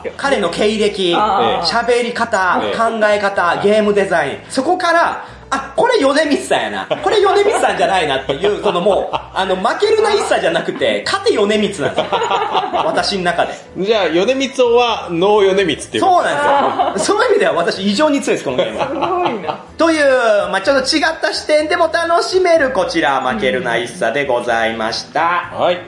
[0.18, 2.78] 彼の経歴、喋り方、ええ。
[2.78, 6.88] 考え方、ゲームデザイン、そこから、あ、これ米光さんやな。
[6.88, 11.92] これ米光さんじゃないなっていう、このもう、 あの、負けるな一茶じゃなくて、勝て米光なんですよ。
[12.86, 13.54] 私の中で。
[13.78, 16.04] じゃあ、米光夫はノー米光っていう。
[16.04, 17.16] そうなんですよ。
[17.16, 18.88] そういう意味では私異常に強いです、このゲームは。
[18.88, 19.58] すごいな。
[19.78, 25.52] という、まあちょっと違った視点でも楽しめるこちら、負けるな一茶でございました。
[25.54, 25.80] はい。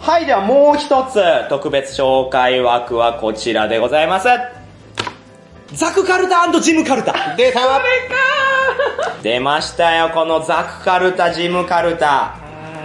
[0.00, 4.28] はい、ではもう一つ、特別紹介枠はこちらでございます。
[5.74, 7.34] ザクカルタジムカルタ。
[7.36, 7.60] 出た
[9.22, 12.34] 出ましたよ、このザクカルタ、ジムカルタ。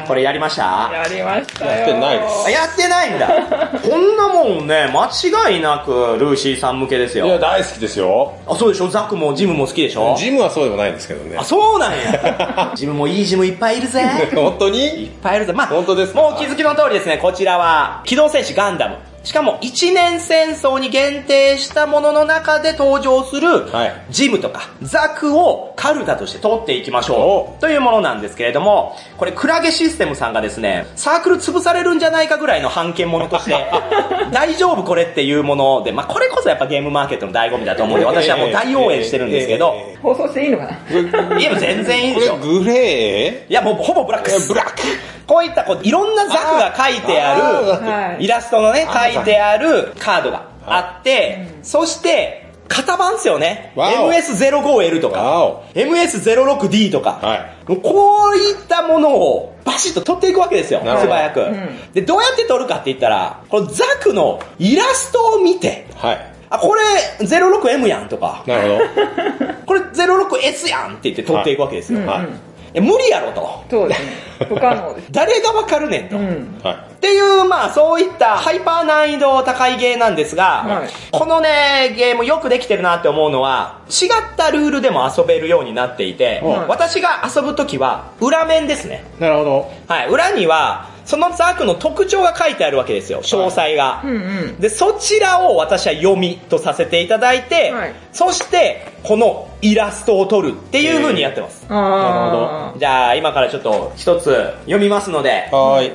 [0.07, 0.89] これやりました？
[0.93, 1.71] やりましたよ。
[1.71, 3.27] やってないですあやってないんだ。
[3.83, 5.07] こんなもんね、間
[5.51, 7.37] 違いなくルーシーさん向けですいや、よ。
[7.39, 8.31] 大好きですよ。
[8.47, 8.87] あ、そうでしょ？
[8.87, 10.15] ザクもジムも好きでしょ？
[10.17, 11.43] ジムはそうでもないんですけどねあ、。
[11.43, 12.71] そうなんや。
[12.75, 14.01] ジムもいいジムいっぱいいるぜ。
[14.33, 15.51] 本当いにっぱいいるぜ。
[15.51, 16.21] まあ、本当ですか？
[16.21, 18.95] もうお気づきの通りですね、こちらは、機動戦士ガンダム。
[19.27, 23.93] しかも、一年戦争に限定したものの中で登場する、はい。
[24.09, 27.59] ジムとか、ザクをカルタとして取っていきましょう。
[27.59, 33.67] というものなんですけれども、これ、クラゲシステムさんがですね、サークル潰されるんじゃないかぐらいの判件ものとして、
[34.31, 39.97] 大丈夫これっていうもので、まあ、これこそやっぱゲームマーケットの醍醐味だと思うんで、私はもう大応援してるんですけど、ええ。
[40.01, 41.37] 放送していいのかな？
[41.37, 42.37] いや、もう全然いいでしょ。
[42.37, 44.47] グレいや、もうほぼブラックです。
[44.47, 47.41] ブラックこういったこう、いろんなザクが書いてある、
[47.85, 53.71] はいイラストのね、書いてあるカードがあって、そして、型番ですよね。
[53.75, 60.79] わお MS05L とかわお、MS06D とか、はいこういったものをバシッと取っていくわけですよ。
[60.79, 66.33] 素早く、んで、どうやって取るかって言ったら、このザクのイラストを見て、はい。
[66.49, 66.81] あ、これ
[67.19, 69.53] 06M やんとか、なるほど。
[69.67, 72.07] これ 06S やんって言って取っていくわけですよ。
[72.07, 72.27] はい。
[72.73, 73.63] え無理やろと。
[73.69, 74.11] そうですね。
[74.47, 75.11] 不可能です。
[75.11, 76.17] 誰がわかるねんと。
[76.17, 76.59] うん。
[76.63, 76.75] はい。
[76.75, 89.03] っていう、まあそういったハイパー難易度高いゲーなんですが、はいこのね、ゲームよくできてるなって思うのは、違ったルールでも遊べるようになっていて、はい私が遊ぶときは裏面ですね。
[89.19, 89.71] なるほど。
[89.87, 94.01] はい、裏には、そのザクの特徴が書いてあるわけですよ、詳細が。
[94.03, 94.15] うんう
[94.57, 94.59] ん。
[94.59, 101.65] で、そちらを私は読みとさせていただいて、はいそして、このイラストを撮るっていう風にやってます。
[101.69, 105.49] あじゃあ、今からちょっと一つ読みますので。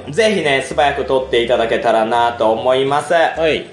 [0.08, 3.12] ぜひね、素早く撮っていただけたらなと思います。
[3.12, 3.66] はい。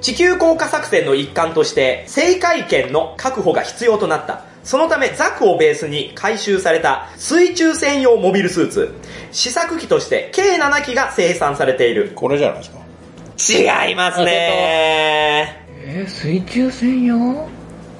[0.00, 4.44] 地球降下作戦の一環として、正解権の確保が必要となった。
[4.66, 8.94] そのためザクをベースに回収された水中専用モビルスーツ、
[9.30, 12.10] 試作機として計7機が生産されている。
[12.16, 12.78] これじゃないですか。
[13.86, 17.48] 違いますねえー、水中専用？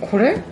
[0.00, 0.42] これ？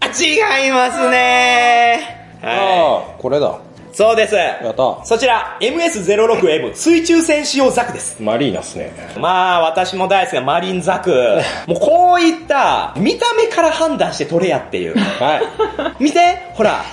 [0.00, 3.58] あ違いますねはああ、これだ。
[3.96, 3.98] い。
[3.98, 4.34] そうです。
[4.34, 5.04] やった。
[5.04, 8.22] そちら、MS06M 水中戦士用ザクです。
[8.22, 8.92] マリーナっすね。
[9.18, 11.40] まあ、私も大好きなマリンザク。
[11.66, 14.94] もうこういった、見た目から判断して取れやっていう。
[14.96, 16.84] は見て、ほら。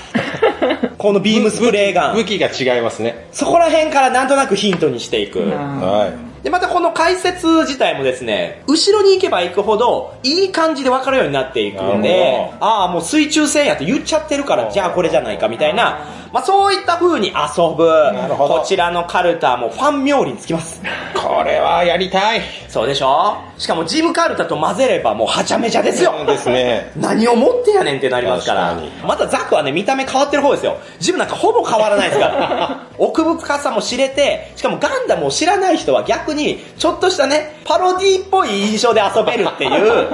[0.97, 1.93] このビームスプレーい。
[1.93, 2.15] ガン。
[2.15, 3.27] 武器が違いますね。
[3.31, 5.53] そこら辺からなんとなくヒントにしていく。
[5.53, 15.99] あはで、またこの解説自体もですね、後ろに行けば行くほど、いい感じで分かるようになっていくんでなるほ、ああ、もう水中戦やって言っちゃってるから、じゃあこれじゃないかみたいな、
[16.33, 17.33] まあそういった風に遊
[17.77, 17.87] ぶ、
[18.37, 20.81] こちらのカルタもファン冥利につきます。
[20.83, 21.17] い。
[21.17, 22.41] これはやりたい。
[22.67, 23.37] そうでしょ？
[23.59, 26.11] しかもジムカルタと混ぜればもうはちゃめちゃですよ。
[26.25, 26.91] ですね。
[26.97, 28.75] 何を持ってやねんってなりますから。
[29.05, 30.77] またザクはね、見た目変わってる方ですよ。
[30.99, 32.87] ジムなんかほぼ変わらないですから。
[32.97, 40.07] 奥深さも知れて、しかもガンダムを知らない人は逆に、ちょっとしたね、パロディっぽい印象で遊べるっていう、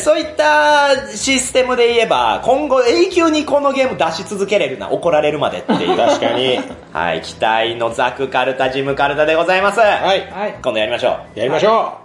[0.00, 5.96] そういったシステムで言えば、今後永久にこのゲーム出し続けれるな、怒られるまでっていう。
[5.98, 6.58] 確かに。
[6.92, 9.80] はい、期待のザクカルタ、ジムカルタでございます。
[9.80, 10.30] はい。
[10.30, 10.54] はい。
[10.62, 11.38] 今度やりましょう。
[11.38, 11.98] やりましょ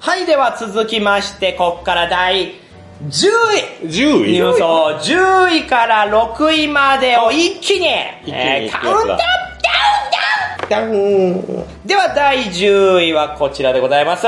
[0.00, 2.54] はい、では続きまして、こっから第
[3.08, 3.28] 10
[3.82, 3.88] 位う。
[3.88, 7.86] 10位ニュースを10位から6位までを一気に、
[8.22, 10.14] 一気にえーカウントダウンダウン
[10.68, 14.26] では第10位はこちらでございます。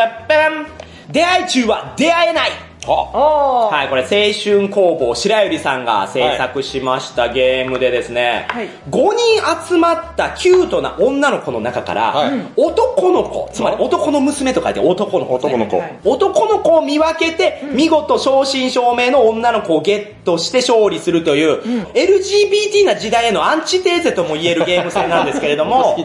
[1.10, 2.50] 出会い中は出会えない、
[2.92, 8.68] はい、これ青春工房白百合さんが制作しましたゲームでですね、はい。
[8.90, 12.40] 5人集まったキュートな女の子の中から、はい。
[12.56, 15.34] 男の子、つまり男の娘と書いて男の子。
[15.34, 15.78] 男の子。
[15.78, 21.60] はい男の子を見分けて、見事正真正銘の女の子をゲットして勝利するという、
[21.94, 25.96] LGBT な時代へのアンチテーゼとも言えるゲーム性なんですけれども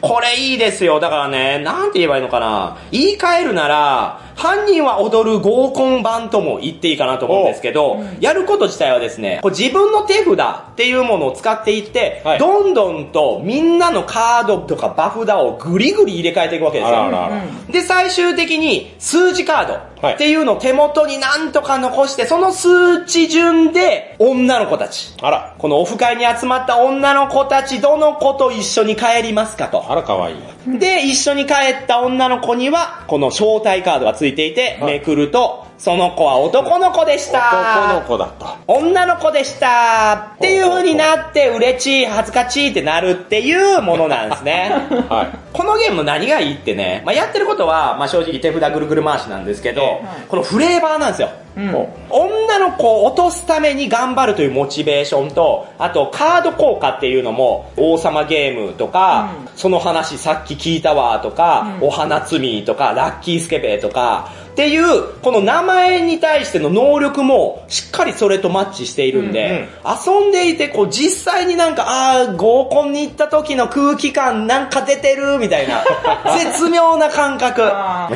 [0.00, 1.00] これいいですよ。
[1.00, 2.76] だからね、なんて言えばいいのかな。
[2.90, 10.40] 言い換えるなら、犯人は踊る合コン版とも言っていいかなと思うんですけど、やること自体はですね、こう自分の手札
[10.72, 16.96] っていうものを使っていって、はいどんどんとみんなのカードとかバフ札をグリグリ入れ替えていくわけですよ。
[16.96, 17.44] あらあらあら。
[17.70, 25.14] で、最終的に数字カードっていうのを手元になんとか残して、その数値順で女の子たち。
[25.20, 29.90] あら、このオフ会に集まった女の子たち、どの子と一緒に帰りますかと。
[29.90, 30.78] あらかわいい。
[30.78, 37.86] で、一緒に帰った女の子には、この招待カードがついていて、はいめくると、その子は男の子でした。
[37.86, 38.56] 男の子だった。
[38.66, 44.70] 女の子でしたっていう風になって、うれちい、恥ずかちいってなるっていうものなんですね。
[45.08, 45.47] はい。
[45.58, 51.30] このゲーム何がいいってね、まあ、やってることは、まあ、正直手札ぐるぐる回しなんですけど、はいこのフレーバーなんですよ。
[51.58, 51.74] うん。
[51.74, 61.88] お女の子を落とすために頑張るというモチベーションと、あとカード効果っていうのも、王様ゲームとか、その話さっき聞いたわとか、うん。
[61.88, 75.84] お花摘みとか、ラッキースケベとか、っていう、この名前に対しての能力も、しっかりそれとマッチしているんで、遊んでいて、こう実際になんか、あー、合コンに行った時の空気感なんか出てるみたいな、
[76.42, 77.62] 絶妙な感覚。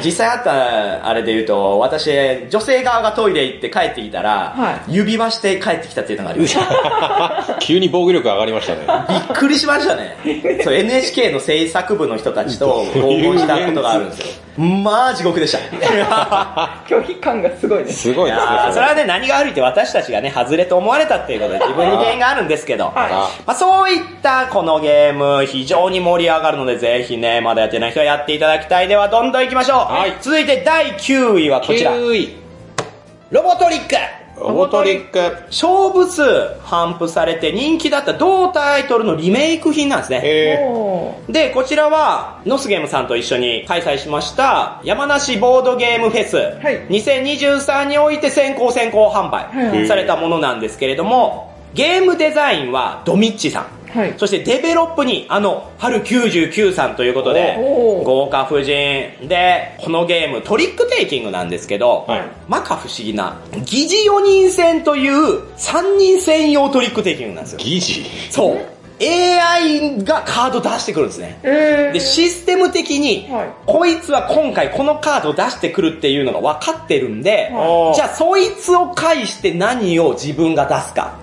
[0.04, 2.10] 実際あったあれで言うと、私、
[2.50, 7.56] 女性側がトイレ行って帰ってきたら、は指輪して帰ってきたっていうのがありました。
[7.60, 8.80] 急に防御力上がりましたね。
[9.08, 10.16] びっくりしましたね。
[10.62, 14.26] そう NHK の制作部の人たちと合コンしたことがあるんですよ。
[14.58, 15.58] まあ地獄でした。
[16.86, 18.02] 拒否感がすごいです。
[18.02, 18.72] すごいですね。
[18.72, 28.88] それはね、何が悪いって私たちがね、外れと思われたっていうことで自分に原因があるんですけど、はいまあ、そういったこのゲーム、非常に盛り上がるので、ぜひね、まだやってない人はやっていただきたい。
[28.88, 29.78] では、どんどん行きましょう。
[29.92, 31.92] はい続いて第9位はこちら。
[31.92, 32.41] 9位。
[33.32, 33.96] ロボトリック。
[34.38, 35.18] ロボトリック。
[35.46, 36.20] 勝負数。
[36.66, 40.20] 頒布されて人気だった同タイトルのリメイク品なんですね。
[40.22, 41.32] えおー。
[41.32, 46.40] で、こちらは、ノスゲームさんと一緒に開催しました、山梨ボードゲームフェス、い。
[46.90, 49.84] 2023において先行先行販はい。
[49.84, 53.81] 売されたものなんですけれども、ゲームデザインはドミッチさん。
[53.92, 54.14] はい。
[54.16, 57.56] そしてデベロップにあの、春99さんということで
[58.04, 67.58] 豪華布陣で、このゲームトリックテイキングなんですけど、はいまか不思議な、疑似4人戦という3人専用トリックテイキングなんですよ。
[67.60, 67.80] ー、疑似？
[68.30, 68.81] そう。
[69.02, 71.38] AI がカード出してくるんですね。
[71.42, 81.18] えーで、システム的に、はいこいつは今回このカードを出してくるっていうのが分かってるんで、はじゃあそいつを介して何を自分が出すか。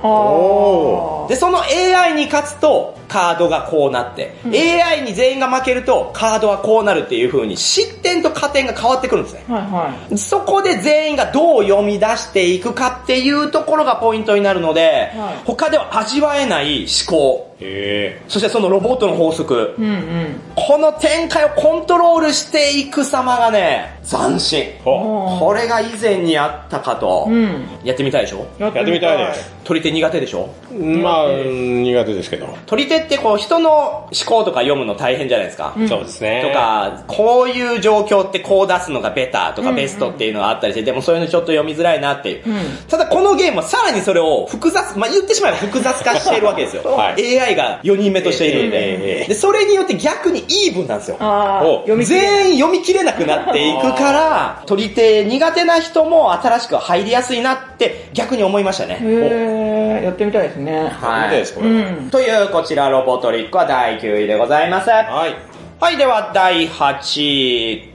[1.29, 9.43] で、その AI に勝つと、カードがこうなって、AI に全員が負けると、カードはこうなるっていう風に、失点と加点が変わってくるんですね。
[9.47, 10.17] はいはい。
[10.17, 20.41] そこで全員がどう読み出していくかっていうところがポイントになるので、はい他では味わえない思考、へそしてそのロボットの法則、うんうん。
[20.55, 24.63] この展開をコントロールしていく様がね、斬新。
[24.83, 27.67] これが以前にあったかと、うん。
[27.83, 28.47] やってみたいでしょ？
[28.59, 29.33] ややってみたいね。
[29.65, 30.49] 取り手苦手でしょ？
[30.71, 30.73] う。
[30.73, 32.47] まあ、うん苦手ですけど。
[32.65, 35.75] 取り手ってこう人の思考とか読むの大変じゃないですか。
[35.87, 36.43] そうですね。
[36.47, 42.43] と、か、こういう状況ってこう出すのがベターとかベストっていうのがあったりして、でもそういうのちょっと読みづらいなっていう。
[42.47, 46.83] うんただこのゲームはさらにそれを複雑、まあ言ってしまえば複雑化しているわけですよ。
[46.89, 49.25] は AI が4人目としているんで。
[49.27, 51.17] で、それによって逆にイーブンなんですよ。
[52.03, 60.03] 全員読み切れなくなっていくから、取り手苦手な人も新しく入りやすいなって逆に思いましたね。
[60.03, 60.87] やってみたいですね。
[60.89, 61.91] はいうれ。
[61.91, 62.09] ん。
[62.09, 64.89] というこちらロボトリックは第9位でございます。
[64.89, 65.35] はい。
[65.79, 67.88] はい、では第8位。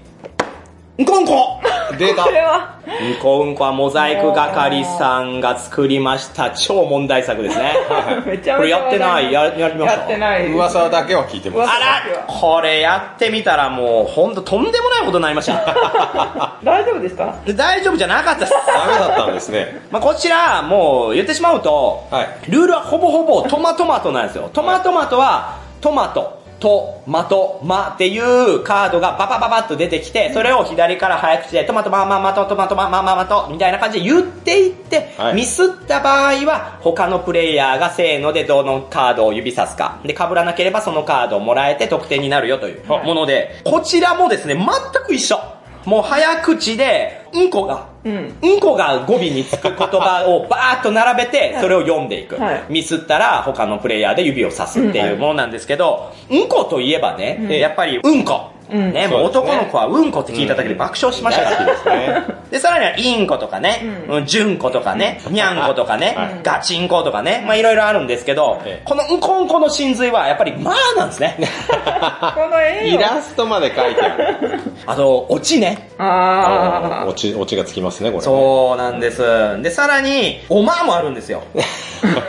[0.97, 1.61] んこんこ
[1.99, 2.31] 出たこ。
[2.31, 7.75] れは、うんこうんこはモザイク係さんが作りました超問題作ですね。
[8.25, 10.47] めちゃめちゃこれやってないややりましたやってない。
[10.53, 11.71] 噂だけは聞いてます。
[11.71, 15.55] あらこれやってみたらもうほんととんでもないことになりました。
[16.63, 18.53] 大丈夫でしたで大丈夫じゃなかったです。
[18.65, 19.81] ダメだったんですね。
[19.91, 24.49] まあこちら、もう言ってしまうと、はいルールはほぼほぼトマトマトなんですよ。
[24.53, 40.01] トマトマトは、トマト、ト、マト、マっていうカードがババババッと出てきて、それを左から早口でトマトマママト、トマトママママト、みたいな感じで言っていって、はいミスった場合は、他のプレイヤーがせーのでどのカードを指さすか。
[40.05, 44.67] で、被らなければそのカードをもらえて得点になるよというもので、こちらもですね、全
[45.05, 45.39] く一緒。
[45.85, 48.35] もう早口で、うんこが、うん。
[48.43, 52.37] うんこが語尾につく言葉をバーッと並べて、それを読んでいく。
[52.37, 58.54] はいミスったら他のプレイヤーで指をさすっていうものなんですけど、うんこといえばね、んやっぱりうんこ。
[58.71, 61.67] うんね、もう男の子はうんこって聞いただけで爆笑しましたから。
[61.67, 62.25] ですね。
[62.51, 71.37] で、さらには、インコとかね、ううん、ジュンコとかね、ニャンコとかね、はいガチンコとかね、まあいろいろあるんですけどええ、このうんこうんこの真髄はやっぱりまあなんですね。
[72.35, 74.61] この絵をイラストまで描いてある。
[74.87, 75.89] あと、オチね。
[75.99, 78.23] あ落ち、落ちがつきますね、これ。
[78.23, 79.23] そうなんです。
[79.63, 81.43] で、さらに、おまもあるんですよ。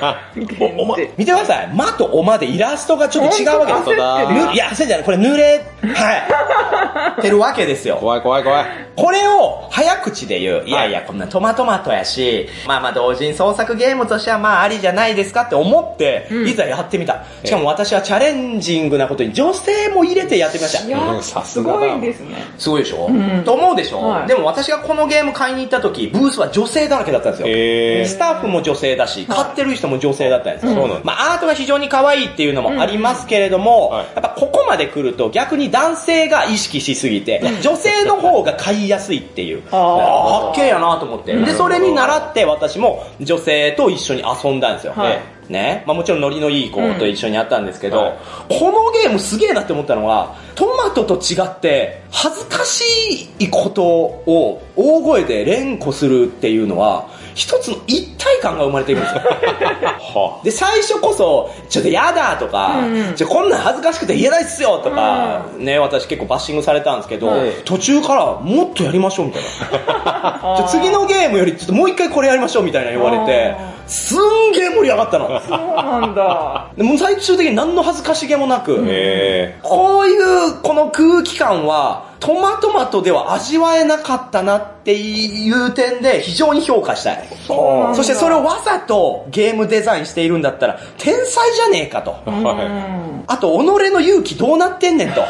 [0.02, 0.18] あ。
[0.60, 1.70] おおまで見てください。
[1.74, 5.04] まとおまでイラストがちょっと違うわけですいや、焦ってない。
[5.04, 6.25] これ濡れ、はい。
[7.22, 7.98] てるわけですよ。
[7.98, 8.66] 怖い怖い怖い。
[8.96, 10.64] これを早口で言う。
[10.66, 17.26] いやいや、こんなトマトマトやし、まあまあ同人創作ゲームとしてはまあありじゃないですかって思って、いざやってみた。
[17.44, 20.90] しかも私はチャレンジングなことに女性も入れてやってみましたい。
[20.90, 22.36] やうんさすがだすごいですね。
[22.58, 27.48] すごいでしょ、んと思うでしょ、はいでも私がこのゲーム買いに行った時、ブースは女性だらけだったんですよ。
[27.50, 31.02] へスタッフも女性だし、買ってる人も女性だったんですよ。
[31.04, 41.36] まあ、アートが非常に可愛いっていうのもありますけれども、はいやっぱここまで来ると逆に男性が意識しすぎて、女性の方が買いやすいっていう、発見やなと思って。
[41.36, 44.94] で、それに習って私も女性と一緒に遊んだんですよ。
[44.94, 45.84] はいね。
[45.86, 48.60] まあもちろんノリのいい子と一緒にやったんですけど、はい。
[48.60, 59.22] このゲームすげえなって思ったのは、トマトと違って恥ずかしいことを大声で連呼するっていうのは、一つの一体感が生まれているんですよ。
[59.22, 63.16] はで、最初こそ、ちょっとやだとか、うんうん。
[63.16, 67.52] ちょこんなん恥ずかしくて言えないっすよとか、ね、私結構バッシングされたんですけど、はい。
[67.66, 70.66] 途中からもっとやりましょうみたいな。
[70.72, 75.42] 次のゲームよりちょっともう一回これやりましょうみたいな言われてあ、すんげえ盛り上がったの。
[75.42, 76.72] そうなんだ。
[76.76, 78.78] でもう最終的に何の恥ずかしげもなく、
[79.62, 87.28] こういうこの空気感は、トマトマトでは味わえなかったなっていう点で非常に評価したい。
[87.48, 92.16] そしてそれをわざとゲームデザインしているんだったら、天才じゃねえかと。
[93.28, 95.22] あと、己の勇気どうなってんねんと。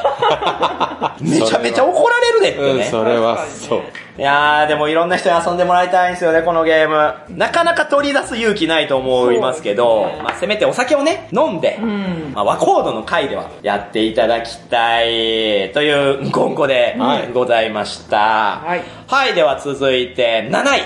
[1.22, 2.72] めちゃめちゃ怒られるでっい。
[2.72, 2.89] うん、てね。
[2.89, 3.82] それはそう。
[4.18, 7.14] いやー、でもいろんな人に遊んでもらいたいんですよね、このゲーム。
[7.30, 12.32] なかなか取り出す勇気ないと思いますけど、まあせめてお酒をね、飲んで、うん。
[12.34, 18.18] まあ、和コードの回ではやっていただきたいという今後ではいございました。
[18.66, 18.84] はい。
[19.08, 20.66] はい、では続いて7位。
[20.66, 20.82] はい。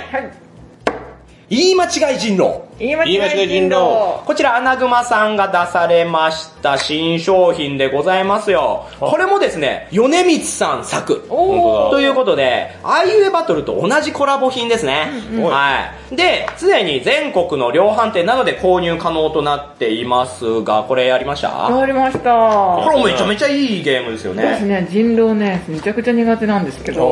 [1.49, 2.68] 言い間違い人狼。
[2.79, 4.23] 言い間違い人人狼。
[4.25, 8.87] こちら、アナグマさんが出されました新商品でございますよ。
[9.01, 11.27] これもですね、米光さん作。
[11.27, 15.09] ということで、あいうえバトルと同じコラボ品ですね。
[15.41, 16.15] はい。
[16.15, 21.49] で、すでに全国の量販店などで購入可能となっていますが、これやりました？
[21.49, 22.31] わかりました。
[22.31, 24.45] これめちゃめちゃいいゲームですよね。
[24.45, 27.09] 私ね、人狼ね、めちゃくちゃ苦手なんですけど、こ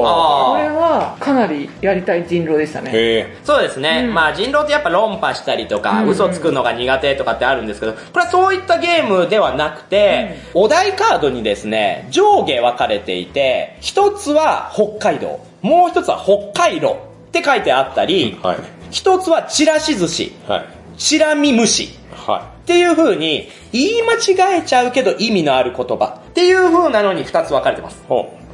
[0.57, 3.35] れはかなりやりたい人狼でしたね。
[3.43, 4.03] そうですね。
[4.05, 18.57] うんまあ人狼ってやっぱ論破したりとか、うん嘘つくのが苦手とかってあるんですけど、これはそういったゲームではなくて、お題カードにですね、上下分かれていて、一つは北海道、もう一つは北海道って書いてあったり、はい。
[18.91, 20.65] 一つはちらし寿司、はい。
[20.97, 21.89] ちらみ虫。
[22.13, 28.03] はっていう風に、言い間違えちゃうけど意味のある言葉っていう風なのに二つ分かれてます。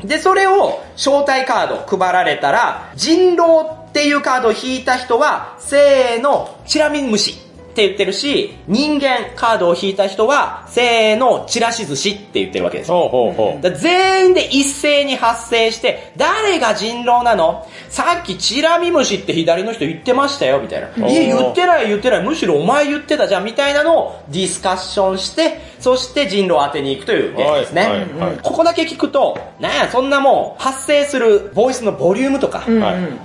[0.04, 7.43] で、それを招待カード配られたら、人狼っていうカードを引いた人は、せーの、チラミン虫
[7.74, 12.96] って言ってるし、人間カードを引いた人は、せーの、チラシ寿司って言ってるわけですう。
[12.96, 13.10] よ。
[13.10, 13.72] ほうほうほう。
[13.78, 17.68] 全員で一斉に発生して、誰が人狼なの？
[17.90, 20.88] さっきチラミムシって左の人言ってましたよ、みたいな。
[20.88, 22.24] んいや、言ってない言ってない。
[22.24, 27.82] むしろお前言ってたじゃん、みたいなのをディスカッションして、そして人狼を当てに行くというゲームですね。
[27.82, 32.60] はいはいはいここだけ聞くと、なんや、そんなもん、発生するボイスのボリュームとか。
[32.60, 32.70] はい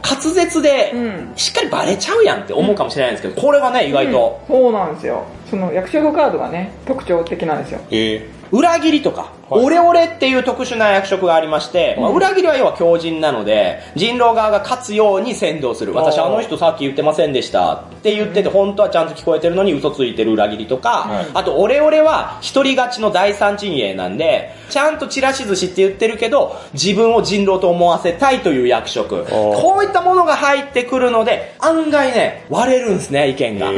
[0.09, 5.24] 滑舌でうん、しっかりバレちゃうやんって思うかもしれないんですけど、これがね、意外と、そうなんですよ。
[5.49, 7.80] その役職カードがね、特徴的なんですよ。
[7.91, 8.30] ええ。
[8.51, 15.94] 裏切りとか、オレオレっていう特殊な役職がありまして、まあ、裏切りは要は強人なので、人狼側が勝つように先導する。
[15.94, 17.74] 私あの人さっき言ってませんでした。
[17.74, 21.26] って言ってて、本当はちゃんと聞こえてるのに嘘ついてる裏切りとか、はい。
[21.34, 29.24] あとオレオレは一人勝ちの第三陣営なんで、ちゃんとチラシ寿司って言ってるけど、自分を人狼と思わせたいという役職。
[29.24, 33.68] こういったものが入ってくるので、案外ね、割れるんですね、意見が。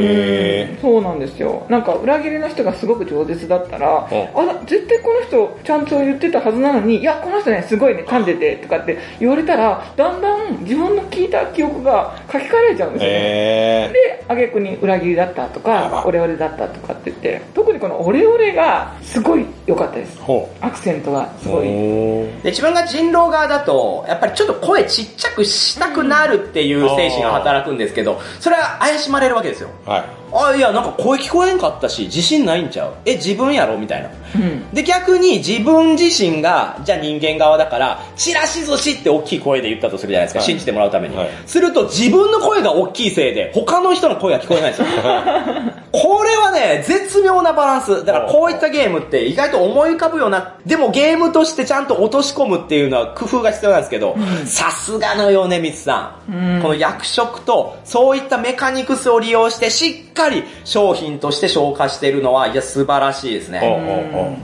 [0.81, 1.65] そうなんですよ。
[1.69, 13.17] なんか裏切りの人がすごく饒舌だったら、うあら、絶対この人ちゃんと言ってたはずなのに、いや、この人ね、すごいね、噛んでて、とかって言われたら、だんだん自分の聞いた記憶が書き換えられちゃうんですよね。
[13.17, 13.93] へえ。
[13.93, 20.19] で、挙句に裏切りだったとか、オレオレだったとかって言って、特にこのオレオレがすごい良かったです。
[20.19, 21.51] ほアクセントがすう。
[21.51, 21.67] ごい。
[21.67, 29.69] ほで、自分が人狼側だと、やっぱりちょっと声ちっちゃくしたくなるっていう精神が働くんですけど、それは怪しまれるわけですよ。
[29.85, 29.89] う。
[29.89, 30.20] はい。
[30.33, 32.93] あ、いや、なんか声聞こえんかったし、自信ないんちゃう？
[33.05, 33.77] え、自分やろ？
[33.77, 34.09] みたいな。
[34.35, 34.69] うん。
[34.73, 40.39] で、逆に自分自身が、じゃあ人間側だから、チラシ寿司って大きい声で言ったとするじゃないですか。
[40.39, 41.15] はい信じてもらうために。
[41.15, 44.87] はいすると自分の声が大きいせいで、他の人の声が聞こえないんですよ。
[45.91, 48.05] これはね、絶妙なバランス。
[48.05, 54.15] だからこういったゲームって意外と思い浮かぶような、でもゲームとしてちゃんと落とし込むっていうのは工夫が必要なんですけど、
[54.45, 60.20] さすがの米光さん,、うんこの役職とそういったメカニクスを利用してしっかり
[60.63, 63.61] 商品として消化してるのは、いや素晴らしいですね。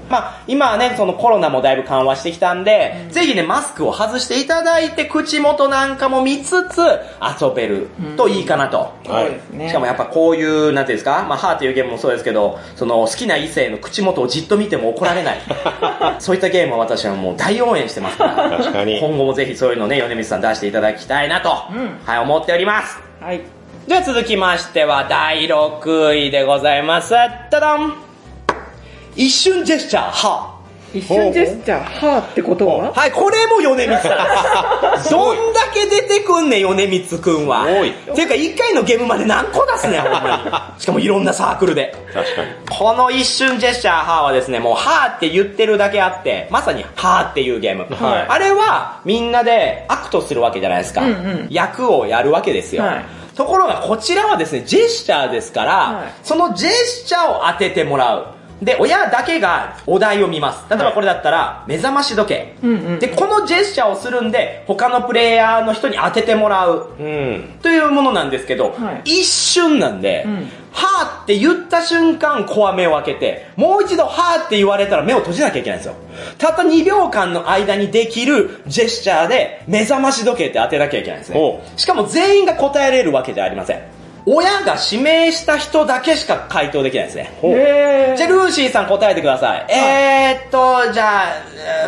[0.10, 6.80] まあ、今はね、そのコロナもだいぶ緩和してきたんで、ぜひね、マスクを外していただいて、口元なんかも見つつ、
[7.42, 8.94] 遊べるといいかなと。
[9.04, 15.42] しかもやっぱこういう、なんていうんですか、まあ、ハーっていうゲームもそうですけど、その好きな異性の口元をじっと見ても怒られない。
[16.20, 18.50] そういったゲームを私はもう大応援してますから。
[18.58, 19.00] 確かに。
[19.00, 23.00] 今後もぜひそういうのね、米光さん出していただきたいなと、うんはい、思っております。
[23.20, 23.57] はい。
[23.88, 27.12] では続きましては第6位でございます。
[27.50, 27.96] ただん
[29.16, 30.60] 一瞬ジェスチャー、は
[30.94, 32.92] 一瞬ジェスチャー、はーってことは？
[32.92, 35.08] はい、これも米光さん。
[35.10, 37.64] どんだけ出てくんねん、米光くんは。
[37.64, 40.80] 多いていうか、一回のゲームまで何個出すねん、ほんまに。
[40.84, 41.96] しかもいろんなサークルで。
[42.14, 42.48] 確かに。
[42.70, 47.88] この一瞬ジェスチャー、はーはですね、もう、はーって言ってるだけあって、まさに、はーっていうゲーム。
[47.90, 51.00] はいあれは、みんなでアクトするわけじゃないですか。
[51.00, 52.84] うんうん役をやるわけですよ。
[52.84, 53.06] はい
[53.38, 58.28] ところが、こちらはですね、ジェスチャーですから、はいそのジェスチャーを当ててもらう。
[58.62, 60.66] で、親だけがお題を見ます。
[60.70, 62.56] 例えばこれだったら、目覚まし時計。
[62.64, 66.90] うんうんで、このジェスチャーをするんで、他のプレイヤーの人に当ててもらう。
[67.00, 67.60] うん。
[67.62, 75.96] というものなんですけど、はい一瞬なんで、うんはーって言った瞬間、子は目を開けて、もう一度はーって言われたら目を閉じなきゃいけないんですよ。
[76.38, 81.64] たった2秒間の間にできるジェスチャーで、目覚まし時計って当てなきゃいけないんですねほ。
[81.78, 83.97] しかも全員が答えれるわけじゃありません。
[84.30, 87.32] 親が指名した人だけしか回答できないんですね。
[88.18, 89.66] じゃあ、ルーシーさん答えてください。
[89.72, 91.28] えーっと、じゃあ、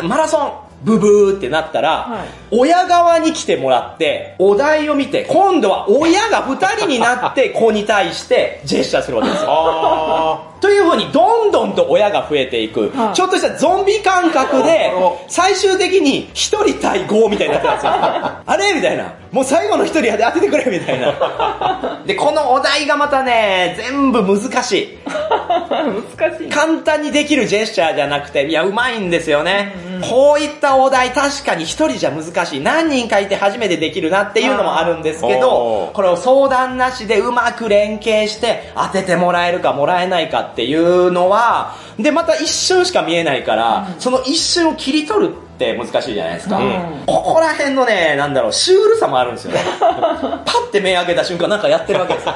[0.02, 0.52] ーマラソン。
[0.82, 10.49] ブブーってなったら、はい親側に来てもらって、お題を見て、今度は親が二人になって、 子に対してジェスチャーするわけですよ。
[10.60, 14.92] あという風に、どんどんと親が増えていく、はいちょっとしたゾンビ感覚で
[15.28, 17.92] 最終的に一人対5みたいになってたんですよ。
[18.46, 18.72] あれ？
[18.74, 19.14] みたいな。
[19.32, 22.02] もう最後の一人当ててくれみたいな。
[22.06, 24.98] で、このお題がまたね、全部難しい。
[25.06, 26.48] 難しい。
[26.48, 29.72] 簡単にできるジェスチャーじゃなくて、いや、うまいんですよね。
[30.08, 32.60] こういったお題、確かに一人じゃ難しい。
[32.60, 46.56] 何人かいて初めてできるなっていうのもあるんですけおどー、これを相談なしでうまく連携して当ててもらえるかもらえないかっていうのは、で、また一瞬しか見えないから、その一瞬を切り取るって難しいじゃないですか。
[46.56, 49.60] うんここら辺のね、なんだろう、シュールさもあるんですよね。
[49.80, 52.34] パッて目開けた瞬間なんかやってるわけですよ。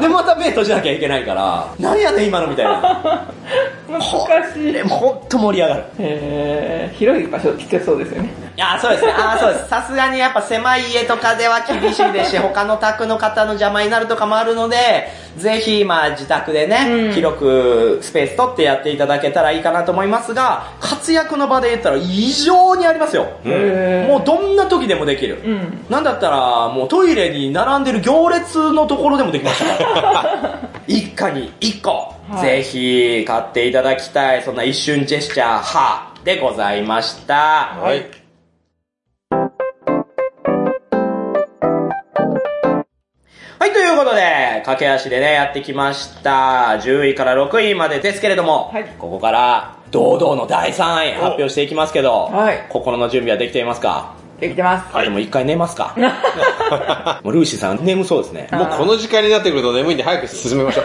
[0.00, 3.24] で、また目閉じなきゃいけないから、何やねん今のみたいな。
[3.88, 4.00] 難
[4.54, 4.72] しい。
[4.72, 5.84] でもほんと盛り上がる。
[5.98, 8.30] へー広い場所必要そうですよね。
[8.56, 9.12] いや、そうですね。
[9.12, 9.68] あーそうです。
[9.68, 22.41] さすがにやっぱ狭い家とかでは厳しいですし、 他の宅の方の邪魔になるとかもあるので、ぜひ、まあ自宅でね、うん広くスペース取ってやっていただけたらいいかなと思いますが、活躍の場で言ったら異常
[22.76, 23.24] にありますよ。
[23.44, 25.40] もうどんな時でもできる。
[25.44, 25.84] うん。
[25.88, 30.60] なんだったら、もうトイレに並んでる行列のところでもできましたから。
[30.86, 31.90] 一家に一個、
[32.30, 37.78] はいぜひ買っていただきたい、そんな一瞬ジェスチャー、はでございました。
[37.80, 38.21] はい。
[43.62, 46.80] はい、ということで、駆け足でね、やってきました。
[46.82, 54.14] 10位から6位までですけれども、はいここから、堂々の第3位発表していきますけど、はい心の準備はできていますか？
[54.40, 54.92] できてます。
[54.92, 55.94] はい、でも一回寝ますか？
[57.22, 58.48] もうルーシーさん眠そうですね。
[58.50, 60.84] もうこの時間になってくると眠いんで早く進めましょう。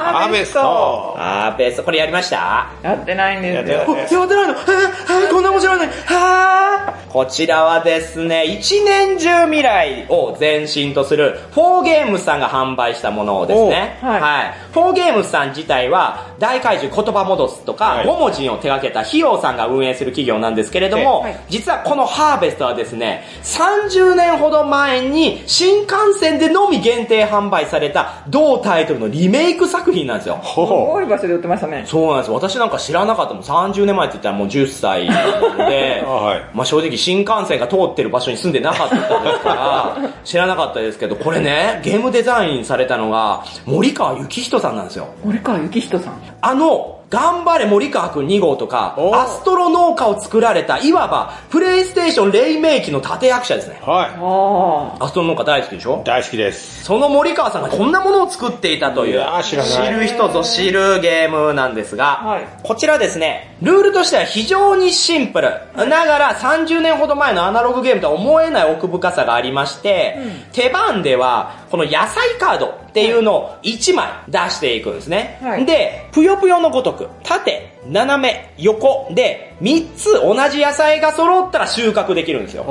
[0.00, 0.60] ハーベスト。
[0.60, 2.70] ハーベスト、これやりました？
[2.82, 3.84] やってないんですよ。
[3.88, 4.54] おやってないの？
[4.54, 7.10] はぁ、はぁ、こんな面白いのに、はぁ。
[7.10, 13.98] こちらはですね、一年中未来を前身とする、フォーゲームスさんが販売したものをですね。
[14.02, 14.72] おはい。
[14.72, 18.06] フォーゲームスさん自体は、大怪獣言葉戻すとか、はい。
[18.06, 30.40] 5文字を手掛けたヒヨさんが運営する企業なんですけれども、はい実はこのハーベストはですね、30年ほど前に新幹線でのみ限定販売された同タイトルのリメイク作品なんですよ。
[30.42, 31.84] すごい場所で売ってましたね。
[31.86, 32.30] そうなんです。
[32.30, 33.42] 私なんか知らなかったもん。
[33.42, 45.08] 30年前って言ったらもう10歳なので あはい、まあ正直新幹線が通ってる場所に住んでなかったですから、 知らなかったですけど、これね、ゲームデザインされたのが森川幸人さんなんですよ。
[45.24, 46.14] 森川幸人さん。
[46.40, 53.80] あの、頑張れ森川くん2号とか、おアストロ農家を作られた、いわば、プレイステーション黎明期の立役者ですね。
[53.82, 56.02] はあアストロ農家大好きでしょ？
[56.02, 56.04] い。
[56.04, 56.84] 大好きです。
[56.84, 65.50] その森川さんがこんなものを作っていたという、い知らないる人ぞ知るゲームなんですが、はいこちらですね、ルールとしては非常にシンプル。
[65.74, 70.16] ながら30年ほど前のアナログゲームとは思えない奥深さがありまして、
[70.52, 75.38] 手番では、この野菜カードっていうのを1枚出していくんですね。
[75.40, 82.64] はいで、ぷよぷよのごとく、縦、斜め、横で3つ同じ野菜が揃ったら収穫できるんですよ。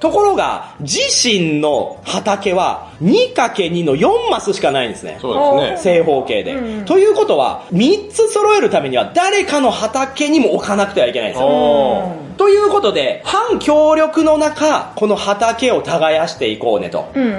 [0.00, 5.18] ところが、自身の畑は 2×2 の4マスしかないんですね。
[5.20, 6.00] そうですね。
[6.00, 6.54] 正方形で。
[6.54, 12.25] うんということは、3つ揃えるためには誰かの畑にも置かなくてはいけないんですよ。
[12.36, 17.10] ということで、反協力の中、この畑を耕していこうねと。
[17.14, 17.32] うんうん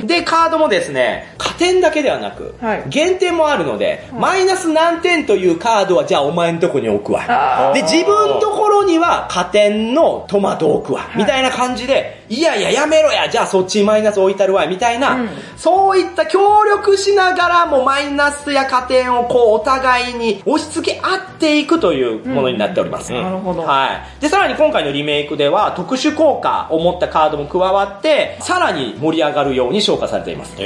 [0.00, 0.06] うん。
[0.06, 7.24] で、カードもですね、加点だけではなく、はい減点もあるので、マイナス何点というカードはじゃあお前んとこに置くわ。
[7.28, 11.10] あで、自分のところには加点のトマトを置くわ。
[11.16, 15.28] みたいな感じで、いやいややめろや、じゃあそっちにマイナス置いたるわ、みたいな、うん。
[15.56, 23.12] そういった協力しながらもマイナスや加点をこうお互いに押し付け合っていくというものになっております。
[23.12, 23.62] うんなるほど。
[23.62, 24.20] はい。
[24.20, 30.56] で、さらに今回のリメイクでは特殊効果を持ったカードも加わって、さらに盛り上がるように消化されています。
[30.56, 30.64] で、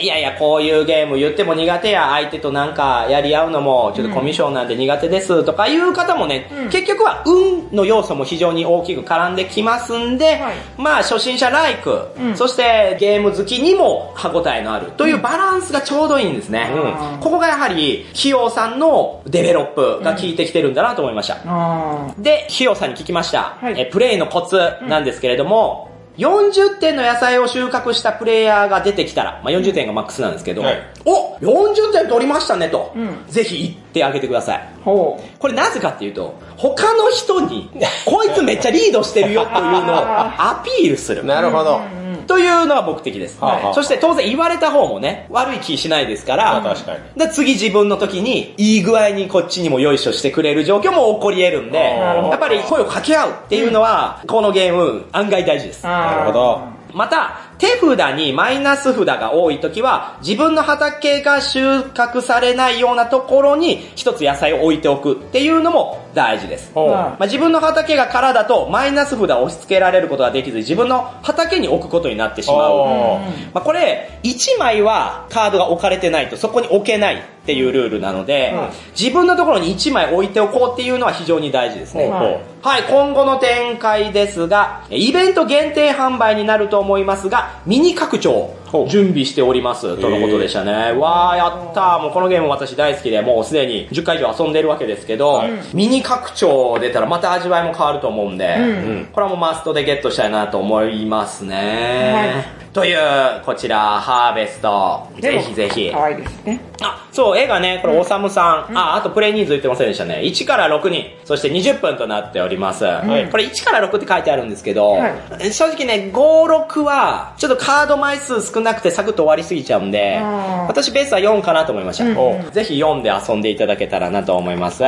[0.00, 6.70] いやいや、こういうゲーム言っても苦手や、相手となんかやり合うのも、ちょっとコミュ障なんで苦手ですとかいう方もね、うん。
[6.70, 10.54] 結局は運の要素も非常に大きく絡んできますんで、はい。
[10.76, 12.36] まあ初心者ライク、うん。
[12.36, 14.92] そしてゲーム好きにも歯応えのある。
[14.92, 16.70] というバランスがちょうどいいんですね。
[16.74, 17.20] うん。
[17.20, 21.38] ここがやはり、ひよさんのデベロップが効いてきてるんだなと思いました。
[21.44, 23.56] あで、ひよさんに聞きました。
[23.60, 23.80] はい。
[23.80, 34.68] えプレイのコツなんですけれども、40点の野菜を収穫したプレイヤーが出てきたら、まあ、40点がマックスなんですけど、はいお !40 点取りましたねと、うんぜひ言ってあげてください。
[34.84, 37.70] これなぜかっていうと、他の人に、
[38.04, 41.24] こいつめっちゃリードしてるよというのをアピールする。
[41.26, 41.80] なるほど。
[42.26, 43.40] とというのが僕的です。
[43.40, 55.84] はいはいそして当然言われた方もね、悪い気しないですから、まあ確かにで次自分の時に、いい具合にこっちにもよいしょしてくれる状況も起こり得るんで、やっぱり声を掛け合うっていうのは、このゲーム案外大事です。
[55.84, 56.60] ななるほど。
[56.94, 66.72] また、手札にマイナス札が多い時は、自分の畑が収穫されないようなところに一つ野菜を置いておくっていうのも大事です。
[66.74, 73.20] まあ、自分の畑が空だとマイナス札を押し付けられることができず自分の畑に置くことになってしまう。
[73.54, 78.62] まあ、これ、1枚はカードが置かれてないとそこに置けないっていうルールなので、うん
[78.92, 82.08] 自分のところに1枚置いておこうっていうのは非常に大事ですね。
[82.08, 88.54] はい、今後の展開ですが、イベント限定販売になると思いますが、ミニ拡張
[88.88, 90.92] 準備しておりますとのことでしたね。
[90.92, 92.02] わー、やったー。
[92.02, 102.62] もうこのゲーム私大好きで、もうすでに10回以上遊んでるわけですけど、はいミニ拡張出たらまた味わいも変わると思うんで、うんこれはもうマストでゲットしたいなと思いますね。
[102.72, 102.98] という、
[103.44, 105.06] こちら、ハーベスト。
[105.20, 105.90] ぜひぜひ。
[105.92, 106.60] 可愛いですね。
[106.80, 108.76] あ、そう、絵がね、これ、おさむさん。
[108.76, 110.22] あ、あとプレイ人数言ってませんでしたね。
[110.24, 112.84] 1から6人、そして20分となっております。
[112.84, 112.88] い
[113.30, 120.20] これ1から6って書いてあるんですけど、はい正直ね、5、6は、ちょっとカード枚数少なくてサクッと終わりすぎちゃうんで
[120.68, 122.04] 私ベースは4かなと思いました。
[122.04, 124.82] うんおぜひ4で遊んでいただけたらなと思います。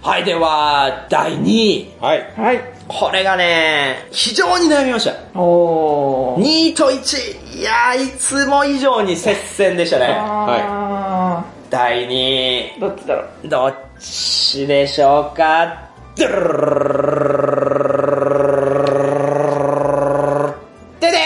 [0.00, 1.90] はいい、では、第2位。
[2.00, 2.32] はい。
[2.36, 2.60] はい。
[2.86, 5.14] これがね、非常に悩みました。
[5.38, 6.42] おー。
[6.42, 7.60] 2位と1位。
[7.60, 10.06] いやー、いつも以上に接戦でしたね。
[10.08, 12.74] あ第2位。
[12.78, 13.48] ーどっちだろう？
[13.48, 15.88] どっちでしょうか？
[16.16, 20.54] ドゥルルルルルルルル
[21.00, 21.20] ででん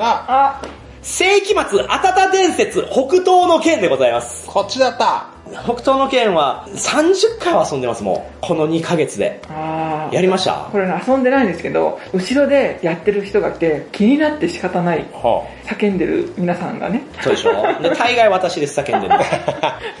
[0.00, 0.60] あ、あ、
[1.02, 4.46] 世紀末、あたた伝説、北東の剣でございます。
[4.46, 5.26] こっちだった。
[5.64, 8.40] 北東の剣は30回は遊んでますもん。
[8.40, 9.40] この2ヶ月で。
[9.48, 10.68] あーやりました？
[10.70, 15.04] これね遊んでないんですけど、後ろでやってる人がいて、気になって仕方ない。
[15.12, 17.52] は叫んでる皆さんがね、そうでしょ？
[17.82, 19.20] で、大概私です、叫んでるの。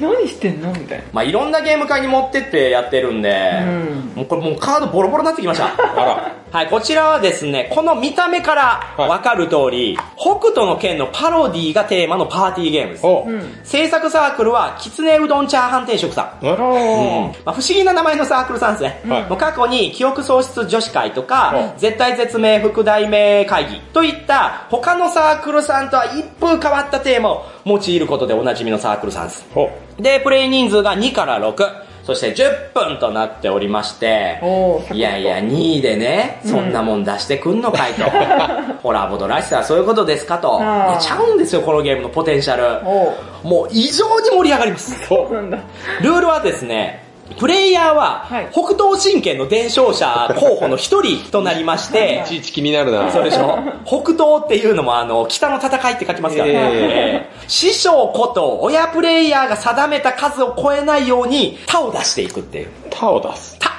[0.16, 0.70] 何してんの？
[0.72, 1.04] みたいな。
[1.12, 5.66] まあいろんなゲーム会に持ってってやってるんで、うんもうこれもうカードボロボロになってきました。
[5.66, 5.70] あ。
[5.96, 6.32] あら。
[6.50, 13.06] はい、こちらはですね、この見た目からわかる通り、北斗の剣のパロディがテーマのパーティーゲームです。
[13.06, 13.30] おう。
[13.30, 13.58] うん。
[13.64, 16.44] 制作サークルは、きつねうどんチャーハン定食さん。
[16.46, 17.36] んおー。
[17.44, 19.00] まあ、不思議な名前のサークルさんですね。
[19.06, 29.46] はいもう過去に記憶喪失女子会とか、うん絶対絶命副題名会議といった他のサークルさんとは一風変わったテーマを用いることでおなじみのサークルさんです。
[29.52, 31.64] ほで、プレイ人数が2から6、
[32.04, 34.40] そして10分となっておりまして、
[34.92, 38.04] いやいや、2位でね、そんなもん出してくんのかいと。
[38.82, 40.58] ホラーボードらしさはそういうことですかと。
[41.00, 42.84] ちゃうんですよ、このゲームのポテンシャル。
[43.42, 44.92] もう異常に盛り上がります。
[46.00, 52.24] ルールはですね、プレイヤーははい、北東神拳の伝承者候補の一人となりましてう。
[52.24, 53.10] い、ちいち気になるな。
[53.12, 53.58] そうでしょ？
[53.84, 56.54] 北東っていうのもあの、北の戦いって書きますからね。
[56.54, 62.68] ええー師匠こと親プレイヤーが定めた数を超えないように、他を出していくっていう。
[62.90, 63.56] 他を出す。
[63.58, 63.70] 他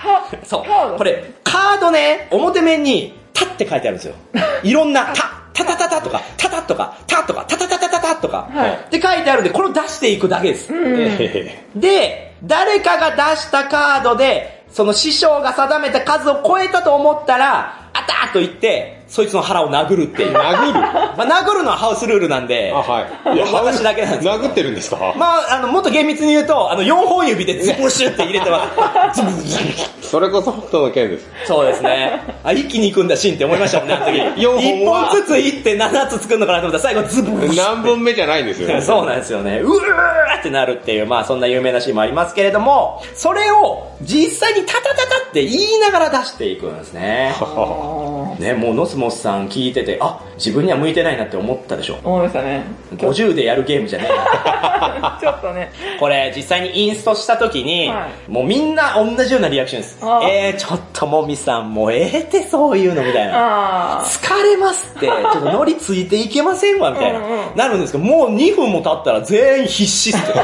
[0.43, 0.97] そう。
[0.97, 4.16] これ、カードね、表面に、他って書いてあるんですよ。
[4.64, 10.70] いろんな、他、タタタタとか、タタとか、タとか、タタタタタタとか、はいって書いてあるんで、これを出していくだけです。
[10.74, 20.34] えで、誰かが出したカードで、その師匠が定めた数を超えたと思ったら、あたーと言って、そいつの腹を殴るっていう。
[20.34, 20.74] ー殴る？
[20.74, 23.01] まあ、殴るのはハウスルールなんで、あ、は
[23.34, 23.36] い。
[23.36, 25.14] いや、私だけなんですよ殴ってるんですか？
[25.18, 29.22] まあ、あの、もっと厳密に言うと、あの、4本指でズブシュって入れてます。
[29.22, 29.64] ズブズブ
[30.10, 31.28] それこそ北斗の剣です。
[31.45, 32.22] そうですね。
[32.43, 34.14] あ、一気に行くんだシーンって思いましたもんね、あの時。
[34.41, 38.82] 4本1は本ずつ行って7つ作るのかなと思ったら最後ズブー何本目じゃないんですよ。
[38.82, 39.60] そうなんですよね。
[39.60, 47.36] うわーってなるっていう、まあそんな有名なシーンもありますけれども、それを実際にタタタタって言いながら出していくんですね。
[48.40, 52.00] ね、もうノスモスさん聞いてて、あ、自分には向いてないなって思ったでしょ。
[52.04, 52.64] 思いましたね。
[52.96, 55.18] 50でやるゲームじゃねえな。
[55.20, 55.72] ちょっとね。
[56.00, 60.22] これ実際にインストした時に、はもうみんな同じようなリアクションですあ。
[60.24, 63.34] えー、ちょっともみさんもうええってそういうのみたいな。
[64.00, 67.58] あ疲れますって、ちょっと乗りついていけませんわ、みたいなうんうん。
[67.58, 70.36] なるんですけど、もう2分も経ったら全員必死っすよ。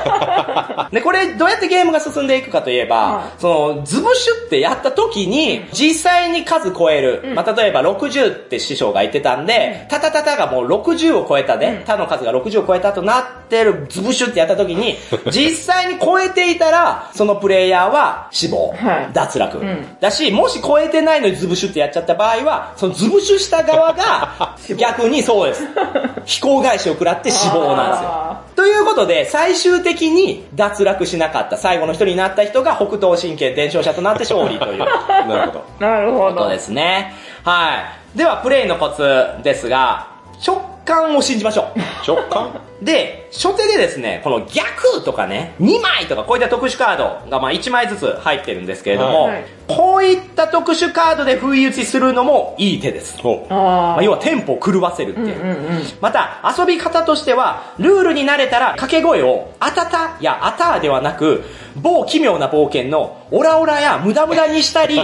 [0.92, 7.24] で、これどうやってゲームが進んでいくかといえばは、その、ズブシュってやった時に、実際に数超える。
[7.36, 14.96] まあ、例えば60って師匠が言ってたんで、タタタタがもう60を超えたで、タの数が60を超えたとなってるズブシュってやった時に、
[15.32, 18.74] 実際に超えていたら、そのプレイヤーは死亡。
[18.74, 19.58] はい、脱落。
[19.58, 19.98] ん。
[20.00, 25.64] だし、もし超えてないのにズブシュってやっちゃった場合は、そのズブシュした側が、 逆にそうです。
[26.26, 28.10] 飛行返しを食らって死亡なんですよ。
[28.10, 28.42] あ。
[28.56, 34.80] ということで、最終的に脱落しなかった、最後の人になった人が北東神経伝承者となって勝利という。
[35.28, 35.66] なるほど。
[35.80, 36.36] なるほど。
[36.36, 37.14] ことですね。
[37.44, 37.84] は
[38.16, 38.18] い。
[38.18, 39.04] では、プレイのコツ
[39.44, 40.08] ですが、
[40.46, 41.80] 直感を信じましょう。
[42.08, 42.50] 直感？
[42.82, 53.18] で、初手でですね、この逆とかね、2枚とかこういった特殊カードがまあ1枚ずつ入ってるんですけれども、はい、こういった特殊カードで不意打ちするのもいい手です。
[53.50, 55.84] まあ、要はテンポを狂わせるっていう,、うんうんうん。
[56.02, 61.44] また、遊び方としては、ルールに慣れたら掛け声を、あたたやあたではなく、
[61.76, 65.02] 某奇妙な冒険のオラオラや無駄無駄にしたり、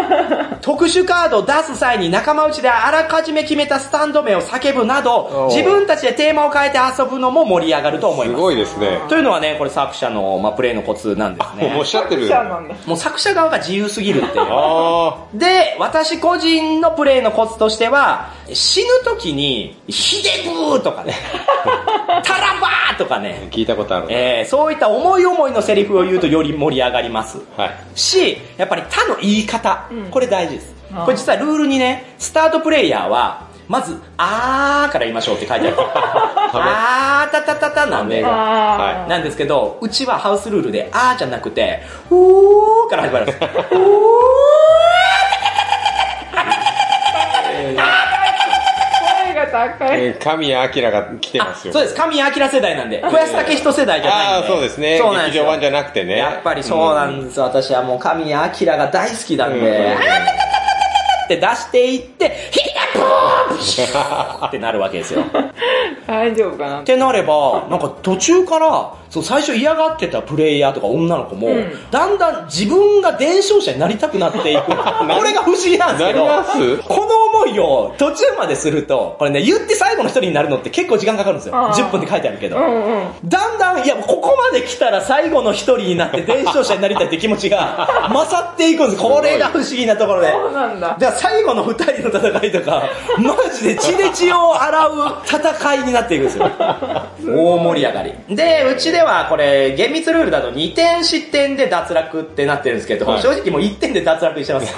[0.60, 8.36] 特殊カードを出す際に仲間内であらかじめ決めたスタンド名を叫ぶなど、自分たちでテーマを変えて遊ぶ遊ぶのも盛り上がると思います。
[8.36, 9.00] すごいですね。
[9.08, 11.74] というのはね、これ作者の、まあ、プレイのコツなんですね。
[11.78, 12.28] おっしゃってる。
[12.86, 15.38] もう作者側が自由すぎるっていう。
[15.38, 21.14] で、私個人のプレイのコツとしては、死ぬ時に、ひでぶーとかね、
[22.22, 27.38] たらばーとかね、聞いたことある、ね、えー、そういった思い思いのセリフを言うとより盛り上がります。
[27.56, 30.74] はい、し、やっぱり他の言い方、これ大事です。
[31.04, 35.76] これ実はルールにね、スタートプレイヤーは、まず、あーから言いましょうって書いてある。
[35.80, 43.38] あーたたたたなんで、はい、なんですけど、うちはハウスルールで、あーじゃなくて、おーから始まるんです。
[43.72, 44.12] おー
[49.50, 50.14] 高い。
[50.14, 51.72] 神谷明が来てますよ。
[51.72, 51.94] そうです。
[51.94, 53.00] 神谷明世代なんで。
[53.00, 54.34] 小安武一世代じゃないんで。
[54.34, 54.98] ああ、そうですね。
[54.98, 56.18] そうなんです劇場版じゃなくてね。
[56.18, 57.40] やっぱりそうなんです。
[57.40, 59.96] 私はもう神谷明が大好きなんで。
[61.24, 62.71] って出していって、ヒッ
[64.46, 65.22] ってなるわけですよ。
[66.06, 74.62] 大丈夫かなってなれば、なんか途中から、そう最初嫌がってたプレイヤーとか女の子も、うん、だんだん自分が伝承者になりたくなっていく。
[74.72, 76.24] これが不思議なんですけど、
[76.88, 81.52] この思いを途中まですると、これね、言って最後の一人になるのって結構時間かかるんですよ。
[81.52, 82.56] 10分って書いてあるけど。
[82.56, 89.02] うんうん、だんだん、いや、ここまで来たら最後の一人になって伝承者になりたいって気持ちが 勝っていくんです。
[89.02, 90.32] これが不思議なところで。
[90.32, 90.96] そうなんだ。
[90.98, 92.84] じゃあ最後の二人の戦いとか、
[93.18, 94.92] マジで血で血を洗う
[95.26, 96.50] 戦いになっていくんですよ。
[97.28, 98.14] 大盛り上がり。
[98.30, 104.72] で、うちでではこれ、厳密ルールだと2点失点で脱落ってなってるんですけど、はい、正直もう1点で脱落してます。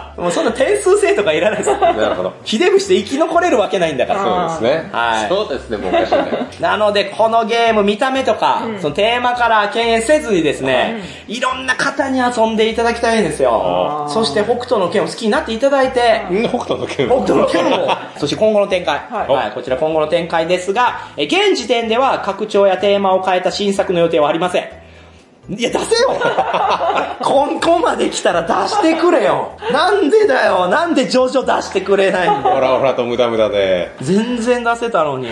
[0.16, 1.70] もうそんな点数制とかいらないです。
[1.70, 2.32] なるほど。
[2.44, 4.50] 秀吉で生き残れるわけないんだから。
[4.50, 4.90] そうですね。
[4.90, 5.28] はい。
[5.28, 6.60] そうですね、僕はお。
[6.62, 14.06] なので、このゲーム見た目とか、うん、そのテーマから敬遠せずにですね、うん、いろんな方に遊んでいただきたいんですよ。
[14.08, 19.32] そして北斗の剣を好きになっていただいて、北斗の剣北斗の剣を、 そして今後の展開、はい。
[19.32, 19.50] はい。
[19.52, 24.85] こちら今後の展開ですが、現時点では拡張やテーマを変えた新作の予定はありません。
[25.48, 26.08] いや、出せよ
[27.22, 33.90] ここまで来たら出してくれよなんでだよなんで上ョ出してくれないんだよほらほらと無駄無駄で。
[34.00, 35.28] 全然出せたのに。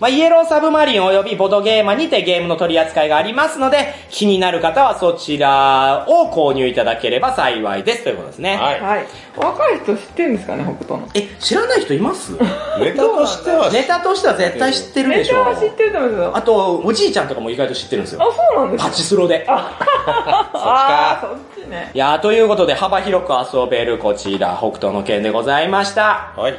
[0.00, 8.56] まあ、イエローサブマリン及びボドゲーマにてゲームの取り扱いがありますので、気になる方はそちらを購入いただければ幸いですということですね。
[8.56, 8.80] はい。
[8.80, 9.06] はい
[9.40, 11.08] 若い人知ってるんですかね北斗の。
[11.14, 12.32] え知らない人います？
[12.80, 15.38] ネタとしてはネタとしては絶対知ってるでしょ。
[15.38, 16.32] ネタは知ってると思うんですよ。
[16.36, 18.22] あとおじいちゃんとかも意外と知ってるんですよ。
[18.22, 18.26] あ
[18.56, 19.46] そうなんですパチスロで。
[19.48, 21.18] そっちか。
[21.22, 21.90] そっちね。
[21.94, 26.32] いやということで幅広く遊べるこちら北斗の拳でございました。
[26.36, 26.54] はい。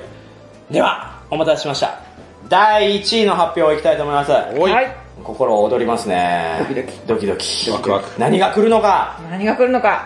[0.69, 1.95] ではお待たせしました。
[2.49, 4.31] 第1位の発表いきたいと思います。
[4.31, 4.39] は
[4.81, 4.95] い。
[5.23, 6.57] 心躍りますね。
[6.59, 6.99] ドキドキ。
[7.07, 7.69] ドキドキ。
[7.71, 8.09] ワクワク。
[8.17, 9.17] 何が来るのか。
[9.29, 10.05] 何が来るのか。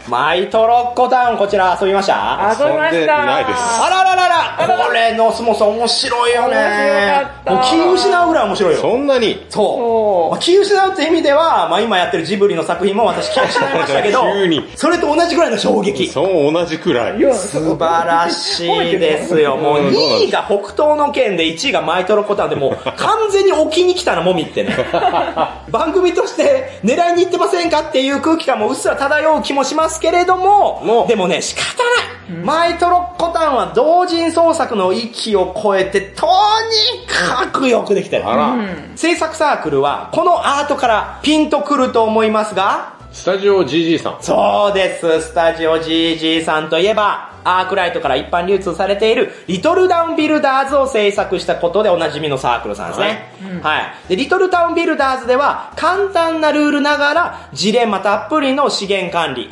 [0.11, 2.53] マイトロコタン、こちら遊びました？
[2.59, 3.25] 遊びました。
[3.25, 6.57] ないですあららららこれのスモス面白いよね。
[6.57, 8.81] 面白かったもう気失うぐらい面白いよ。
[8.81, 9.45] そんなに？
[9.49, 10.31] そう。
[10.31, 16.09] まあ、気失うって意味では、まあ今やってるジブリの作品も私気を失いましたけど 急に、それと同じぐらいの衝撃。
[16.09, 19.55] そう同じくらい素晴らしいですよ。
[19.55, 24.75] もううんそうなん2位が北東の県で1位がマイトロコタンでもう完全に置きに来たなもみってね。
[25.71, 32.43] 番組として狙いに行ってませんかっていう空気感もうっすら漂う気もしますけれども、もうでもね、仕方ない。
[32.43, 38.27] マイトロコタンは同人創作の域を超えて、とにかくよくできてる。
[38.27, 38.55] あら、
[38.95, 45.21] 制作サークルは、このアートからピンとくると思いますが、スタジオ GG さんそうです。
[45.21, 53.31] スタジオ GG さんといえば、アークライトから一般流通されている、リトルダウンビルダーズを制作したことでおなじみのサークルさんですね。
[53.61, 54.09] はい。
[54.09, 59.49] で、リトルタウンビルダーズでは、簡単なルールながら、ジレンマたっぷりの資源管理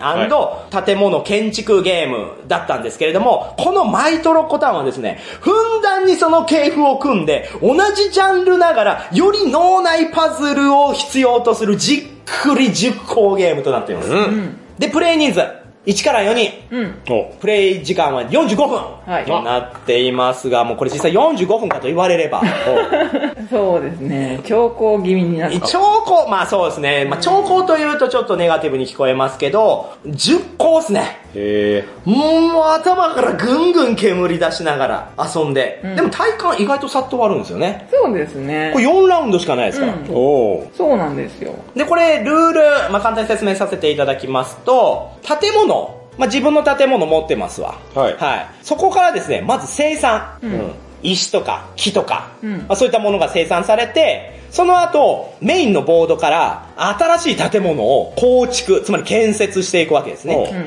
[0.86, 14.10] 建物建築ゲームだったんですけれども、このマイトロコタンはですね、ふんだんにその系譜を組んで、同じジャンルながら、より脳内パズルを必要とするじっくり熟考ゲームとなっています。
[14.78, 15.59] で、プレイ人数。
[15.86, 16.52] 1から4人。
[16.72, 17.02] うん。
[17.10, 22.42] おプレイ時間は45分はいとなっていますが、もうこれ実際45分かと言われれば。
[23.50, 24.42] そうですね。
[24.46, 25.60] 兆候気味になる。
[25.62, 27.06] 兆候、まあそうですね。
[27.10, 31.20] まあ兆候というとちょっとネガティブに聞こえますけど、10個ですね。
[31.36, 32.10] へえ。
[32.10, 35.82] もう頭からぐんぐん煙出しながら遊んで。
[35.84, 37.88] うんでも体感意外とさっと終わるんですよね。
[37.92, 38.80] そうですねこ。
[38.80, 39.94] れ4ラウンドしかないですから。
[39.94, 40.72] うんおお。
[40.76, 41.54] そうなんですよ。
[41.76, 47.76] で、これ、ルール、まあ、簡単に説明させていただきますと、建物、まあ、自分の建物持ってますわ。
[47.96, 48.48] はいはい。
[48.62, 50.38] そこからですね、まず生産。
[50.42, 50.72] うん
[51.04, 60.50] 石とか木とか、うんまあ、そういったものが生産されて、その後、メインのボードから新しい建物を構築、つまり建設していくわけですおね。
[60.52, 60.58] うん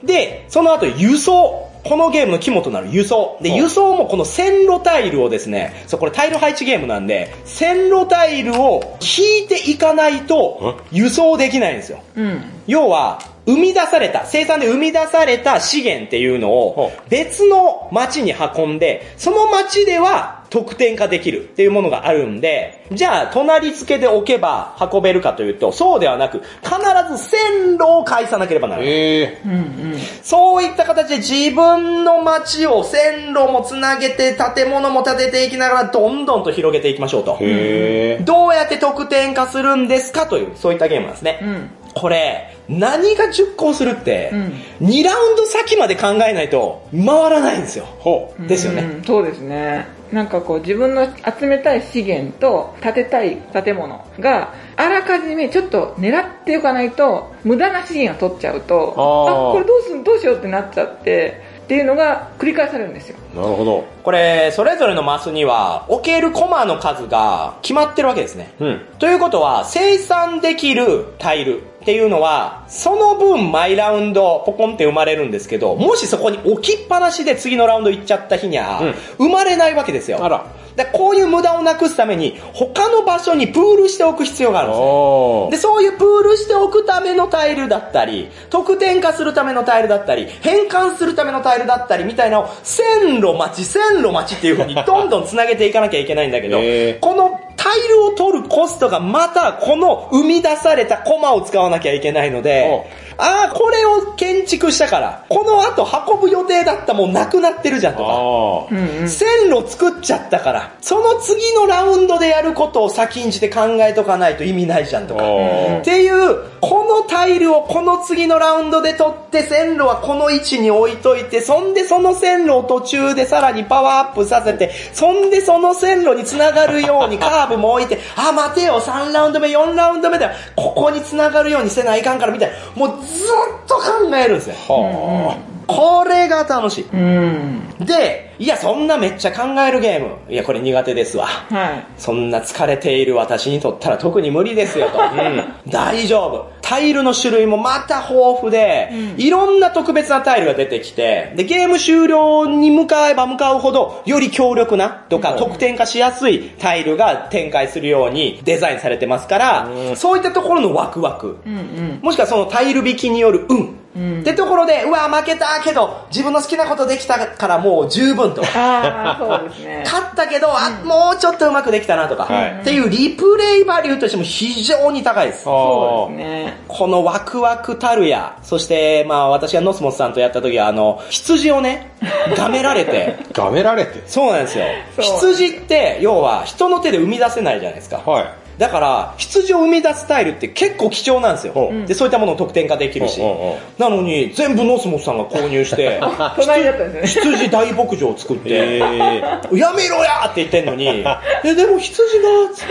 [0.00, 0.06] うん。
[0.06, 1.68] で、その後輸送。
[1.82, 3.38] このゲームの肝となる輸送。
[3.40, 12.02] で、うん輸送もこの線路タイルをですね、そう、これタイル配置ゲームなんで、線路タイルを引いていかないと輸送できないんですよ。
[12.16, 12.42] うん。
[12.66, 13.20] 要は、
[13.50, 26.76] 生み出された、生産で生み出された資源っていうのをほ別の町に運んで、その町では得点化できるっていうものがあるんで、じゃあ隣付けで置けば運べるかというと、そうではなく、必
[27.16, 28.90] ず線路を介さなければならない。
[28.90, 29.40] へえ。
[29.44, 29.98] うんうん。
[30.22, 37.38] そういった形で自分の街を線路もつなげて建物も建てていきながらどんどんと広げていきましょうと。
[37.40, 38.22] へえ。
[38.24, 41.38] どうやって得点化するんですかという、そういったゲームなんですね。
[41.42, 41.70] うん。
[41.94, 47.84] これ、何が熟考するって、うん2ラウンド先まで考えないと回らないんですよ。
[47.84, 48.46] ほう。
[48.46, 48.82] ですよね。
[48.82, 49.86] うんそうですね。
[50.12, 63.16] なんかこう自分の集めたい資源と建てたい建物があらかじめちょっと狙っておかないと無駄な資源を取っちゃうと、あこれどうすんどうしようってなっちゃってっていうのが繰り返されるんですよ。
[63.32, 63.84] なるほど。
[64.02, 68.52] これ、それぞれのマスには置けるコマの数が決まってるわけですね。
[68.58, 68.80] うん。
[68.98, 78.82] ということは、生産できるタイルっていうのは、その分毎ラウンドポコンって生まれるんですけど、もしそこに置きっぱなしで次のラウンド行っちゃった日には、
[79.18, 80.18] 生まれないわけですよ。
[80.24, 80.44] あら。
[80.76, 85.50] でこういう無駄をなくすために、他の場所にプールしておく必要があるんですね。
[85.50, 96.58] で、そういうプールしておくためのタイルだったり、得点化するためのタイルだったり、変換するためのタイルだったりみたいなのを、線路待ち、線路待ちっていう風に どんどん繋げていかなきゃいけないんだけど
[97.00, 102.86] このタイルを取るコストがまたこの生み出されたコマを使わなきゃいけないので、
[103.18, 108.08] ああ、これを建築したから、この後運ぶ予定だったもんなくなってるじゃんとか。
[108.08, 109.08] あうんうん。
[109.10, 115.18] 線路作っちゃったから、その次のラウンドでやることを先んじて考えとかないと意味ないじゃんとあ。
[115.18, 115.24] か。
[115.24, 134.54] あっていう、このタイルをこの次のラウンドで取って、線路はこの位置に置いといて、そんでその線路を途中でさらにパワーアップさせて、そんでその線路に繋がるようにカーブも置いて、あ、待てよ、3ラウンド目、4ラウンド目では、ここに繋がるようにせないかんからみたいな、もうずっと考えるんですよ。
[134.68, 135.59] あ。
[135.70, 136.84] はこれが楽しい。
[136.92, 137.60] うん。
[137.80, 140.16] で、いや、そんなめっちゃ考えるゲーム。
[140.32, 141.26] いや、これ苦手ですわ。
[141.26, 141.86] はい。
[141.98, 144.98] そんな疲れている私にとったら特に無理ですよと。
[145.70, 146.50] 大丈夫。
[146.62, 161.38] タイルの種類もまた豊富で、いろんな特別なタイルが出てきて、で、ゲーム終了に向かえば向かうほど、より強力なとか、得点化しやすいタイルが展開するようにデザインされてますから、そういったところのワクワク。
[161.44, 161.98] うんうん。
[162.02, 163.79] もしくはそのタイル引きによる運。
[164.00, 168.42] うんってところで、うわ、負けたけど、自分の好きなことできたからもう十分と。
[168.42, 169.82] ああ、そうですね。
[169.84, 175.44] 勝ったけど、あ、もうちょっとうまくできたなとか、はいっていうリプレイバリューとしても非常に高いです。
[175.44, 176.56] そうですね。
[176.66, 181.92] このワクワクたるや、そして、まあ私がノスモスさんとやった時は、あの、羊をね、
[182.36, 184.02] がめられて、 がめられて。
[184.06, 184.64] そうなんですよ。
[184.98, 188.00] 羊って、要は人の手で生み出せないじゃないですか。
[188.04, 188.24] はい。
[188.60, 191.72] だから、羊を生み出すタイルって結構貴重なんですよほ。
[191.86, 193.56] で、そういったものを得点化できるしうんうんうん。
[193.78, 195.98] なのに、全部ノスモスさんが購入して。
[197.02, 200.86] 羊大牧場を作って、えやめろやって言ってんのに、
[201.42, 202.68] え、でも羊が、つっ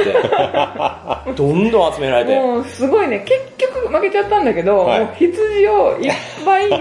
[1.25, 2.35] て、どんどん集められて。
[2.35, 6.11] もうすごいね、結局負けちゃったんだけど、はいもう羊をいっ
[6.45, 6.77] ぱい育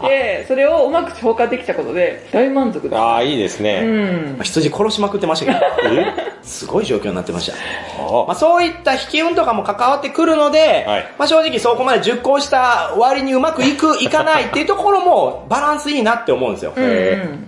[0.00, 2.90] てて、 それをうまく消化できたことで大満足ー。
[2.90, 3.00] だ。
[3.00, 3.80] ああ、いいですうね。
[3.82, 4.38] ん。
[4.42, 6.06] 羊殺しまくってましたけど、え？
[6.42, 7.56] すごい状況になってました。
[8.40, 16.72] そういった引き運とかも関わってくるので、はいまあ、正直そこまで熟考した割にうまくいく、いかないっていうところもバランスいいなって思うんですよ。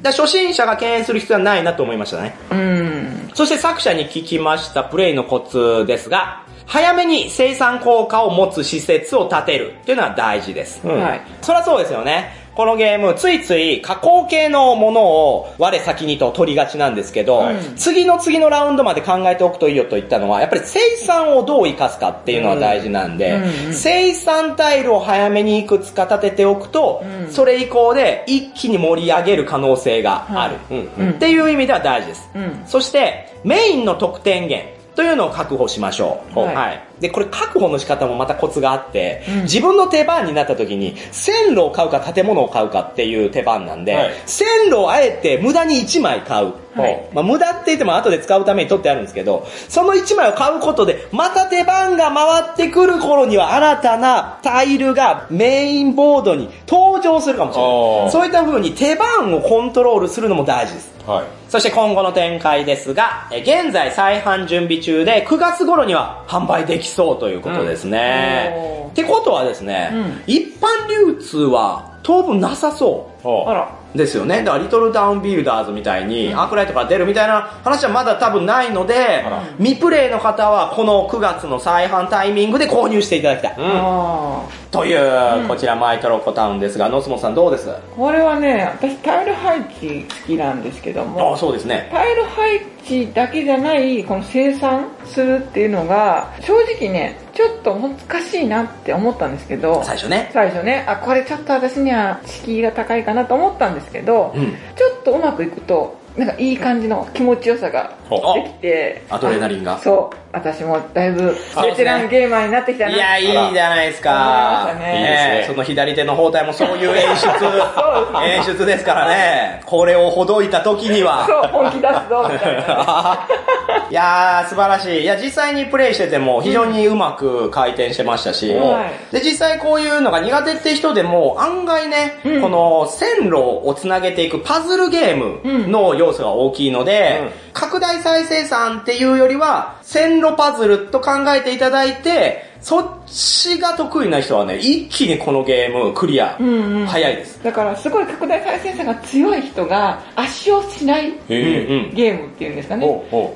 [0.03, 2.37] だ初心者が敬遠する必要はないなと思いましたね。
[2.51, 3.31] うん。
[3.33, 10.83] そして作者に聞きましたプレイのコツですが、早めに生産効果を持つ施設を建てるっていうのは大事です。
[10.85, 11.23] うんはい。
[11.41, 12.42] そりゃそうですよね。
[12.55, 17.57] このゲーム、ついつい加工系のものを我先にと取りがちなんですけど、はい。
[17.77, 27.33] 次の次のラウンドまで考えておくといいよと言ったのは、やっぱり生産をどう活かすかっていうのは大事なんで、うんうん生産タイルを早めにいくつか立てておくと、うん。
[27.33, 30.57] それ以降で一気に盛り上げる可能性がある。
[30.71, 31.11] うんうん。
[31.13, 32.31] っていう意味では大事です。
[32.35, 32.63] うん。
[32.67, 36.39] そして、メインの得点源というのを確保しましょう。
[36.39, 46.53] はいで、これ確保の仕方もまたコツがあって、うん自分の手番になった時に、線路を買うか建物を買うかっていう手番なんで、はい線路をあえて無駄に1枚買う。
[46.75, 57.77] はいまあ、無駄って言っても後で使うために取ってあるんですけど、その1枚を買うことで、また手番が回ってくる頃には新たなタイルがメインボードに登場するかもしれあない。
[58.07, 60.93] ーそういった風に手番をコントロールするのも大事です。
[61.07, 61.25] はい。
[61.51, 68.83] そして今後の展開ですが、え現在再販準備中で9月頃には販売できそうということですね。
[68.85, 68.91] うん。
[68.91, 70.23] ってことはですね、うん。
[70.27, 73.29] 一般流通は当分なさそう。
[73.49, 73.79] あら。
[73.95, 74.43] ですよね。
[74.43, 83.55] だから、リトルダウンビルダーズみたいに、アークライトから出るみたいな話はまだ多分ないのでら、未プレイの方はこの9月の再販タイミングで購入していただきたい。
[83.59, 83.65] うん。
[83.65, 87.71] あという、こちらマイトロコタウンですが、ノスモさんどうです？
[87.71, 87.75] あ。
[87.95, 91.91] これはね、私タイル配置好きなんですけどあも、そうですね。
[91.93, 100.31] タイル配置だけじゃない、この生産するっていうのが、正直ね、ちょっと難しいなって思ったんですけど、最初ね。
[100.33, 104.53] 最初ね、あ、これちょっと私には敷居が高いかなと思ったんですけど、うん。
[104.77, 112.95] ちょっとうまくいくと、なんかいい感じの気持ちよさがほできて、アドレナリンがあそう、私もだいぶベテランゲーマーになってきたな。
[112.95, 114.75] いや、いいじゃないですか。
[114.79, 117.29] ねいいですねその左手の包帯もそういう演出、
[118.29, 119.63] 演出ですからね。
[119.65, 121.25] これをほどいた時には。
[121.27, 123.27] そう、本気出すぞ、みたいな。
[123.91, 125.03] いやー、素晴らしい。
[125.03, 129.15] いや、実際にプレイしてても非常にうまく回転してましたし、はい。
[129.15, 132.41] で、実際こういうのが苦手って人でも、案外ね、うん。
[132.41, 137.31] この線路をつなげていくパズルゲームの要素が大きいので、うん。
[137.53, 147.43] 拡大再生産っていうよりは、線路パズルと考えていただいて、そっちが得意な人はね、一気にこのゲームクリア、うんうん早いです。
[147.43, 151.89] だからすごい拡大再生産が強い人が圧勝しないへえ。
[151.89, 152.87] うんゲームっていうんですかね。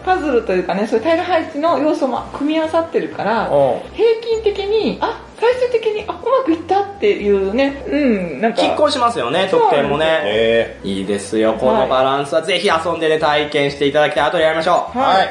[0.05, 8.63] パズルというかね、そういうタイル配置の要素も組み合わさってるから、お平均的に、あ、最終的に、あ、うまくいったっていうね、うん、なんか。
[8.63, 10.07] 拮抗しますよね、得点もね。
[10.25, 14.29] えいいですよ、このバランスはぜひ遊んでね、体験していただきたい。
[14.29, 14.99] 後でやりましょう。
[14.99, 15.29] はいはい、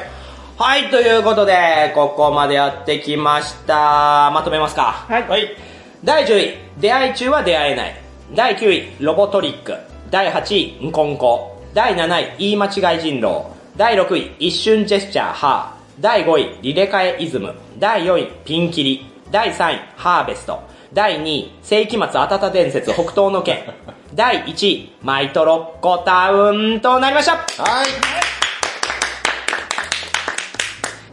[0.90, 4.30] ということで、ここまでやってきました。
[4.32, 5.04] まとめますか。
[5.06, 5.28] はい。
[5.28, 5.54] はい。
[6.02, 7.94] 第10位、出会い中は出会えない。
[8.34, 9.74] 第9位、ロボトリック。
[10.10, 11.62] 第8位、ンコンコ。
[11.74, 13.54] 第7位、言い間違い人狼。
[13.76, 16.00] 第6位、一瞬ジェスチャー、ハー。
[16.00, 17.54] 第5位、リレカエイズム。
[17.78, 19.06] 第4位、ピンキリ。
[19.30, 20.60] 第3位、ハーベスト。
[20.94, 23.58] 第2位、世紀末あたた伝説北東の剣。
[24.14, 27.32] 第1位、マイトロッコタウンとなりました。
[27.32, 28.35] はい。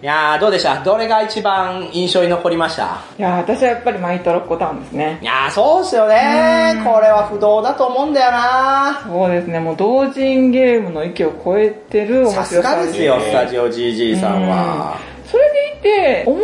[0.04, 0.84] いやー、どうでした？
[0.84, 2.98] どれが一番印象に残りました？
[3.18, 5.18] いやー私はやっぱりマイトロッコタウンですね。
[5.22, 6.82] いやー、そうっすよね。
[6.84, 9.02] これは不動だと思うんだよな。
[9.08, 14.98] そうですね、もう同人ゲームの域を超えてる面白ささすがですよ、スタジオ GG さんは。
[15.34, 16.44] それでいて、重ゲ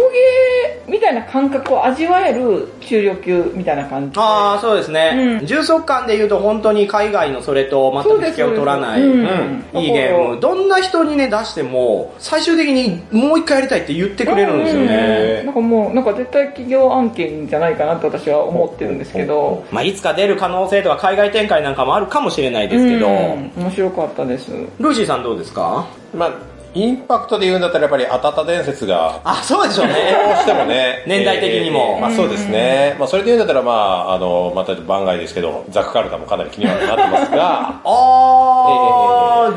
[0.87, 4.19] ーみたいな感覚を味わえる中量級みたいな感じで。
[4.19, 5.37] ああ、そうですね。
[5.39, 9.01] うん重足感で言うと本当に海外のそれと全く引けを取らない。
[9.01, 9.33] そうです
[9.73, 10.39] うんいいゲーム。
[10.39, 15.43] どんな人にね、出しても、最終的にもう一回やりたいって言ってくれるんですようんね。
[15.45, 19.63] なんかもう、なんか絶対企業案件じゃないかなって私は思ってるんですけど。
[19.71, 24.49] まあ、いつか出る可能性とか海外展開なんかもあるかもしれないですけど、うん面白かったです。
[24.79, 25.85] ルーシーさんどうですか？
[26.15, 26.31] まあ、
[26.75, 30.15] インパクトで言うんだったらやっぱりあたた伝説が、あ、そうでしょうどね。
[30.33, 31.03] うしてもね。
[31.07, 32.95] 年代的にもえーまあそうですね。
[32.99, 38.58] まあそれで言うんだったらまあ、あの、また番外ですけど、ザクカルタもかなり気にはなってますが、あー、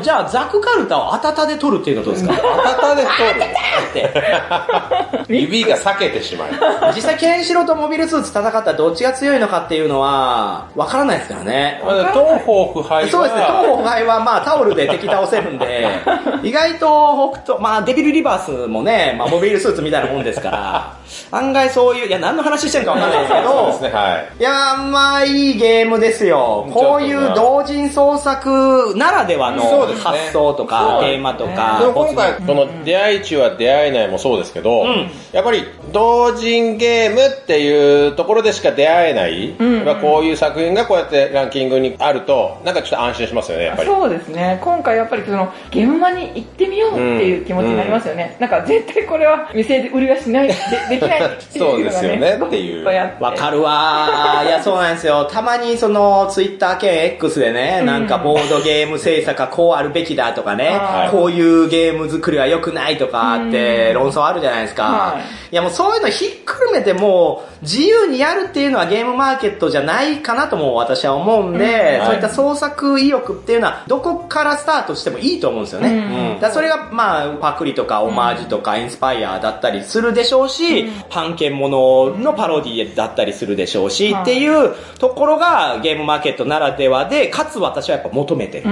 [0.03, 2.33] じゃあザクカルタをあたたで取るっていうのはどうですか？
[2.33, 3.45] あたたで取る。
[3.89, 5.33] って。
[5.33, 6.49] 指が裂けてしまう。
[6.95, 11.81] 実際ケンシロウとモビルスーツ戦ったらどっちが強いのかっていうのは、わからないですからね。
[11.85, 15.87] まあ東方腐敗は、そうですね、東方腐敗はまあタオルで敵倒せるんで、
[16.43, 20.93] 意外と北東、まあデビルリバースもね、まあモビルスーツみたいなもんですから、
[21.31, 24.27] 案外そういう、いや何の話してるかわかんないですけそうですど、ね、はい。
[24.39, 26.67] いやーまあいいゲームですよ。
[26.73, 39.55] こういう同人創作ならではのそうですね発想とか、テーマとか、でも今回、この出会い中は出会えないもそうですけど、んやっぱり同人ゲームっていうところでしか出会えない、
[40.01, 43.89] こういう作品がこうやってランキングにあると、なんかちょっと安心しますよね、やっぱり。
[43.89, 44.59] そうですね。
[44.61, 48.35] 今回やっぱりその、現場に行ってみようっていう気持ちになりますよね。
[48.39, 50.53] なんか絶対これは店売りはしない、で
[50.89, 52.85] できないっていうのが、ね、そうですよねっていう
[53.19, 54.47] わかるわー。
[54.47, 55.25] いや、そうなんですよ。
[55.25, 64.83] たまにその、ツイッター系 X でね、なんかボードゲーム制作はこうあるべきだとかねはい、こういうゲーム作りは良くないとかって論争あるじゃないですか。
[64.83, 65.23] はい。
[65.51, 72.05] いや、もうそういうのひっくるめてもう、自由にやるっていうのはゲームマーケットじゃないかなとも私は思うんで、うん。
[72.05, 76.33] そういった創作意欲っていうのは、どこからスタートしてもいいと思うんですよね。
[76.35, 76.39] うん。
[76.39, 84.21] だそれが、まあ、パクリとかオマージュとかインスパイアだったりするでしょうし、版権もののパロディだったりするでしょうし、はい。
[84.23, 88.63] っていうところがゲームマーケットならではで、かつ私はやっぱ求めてる。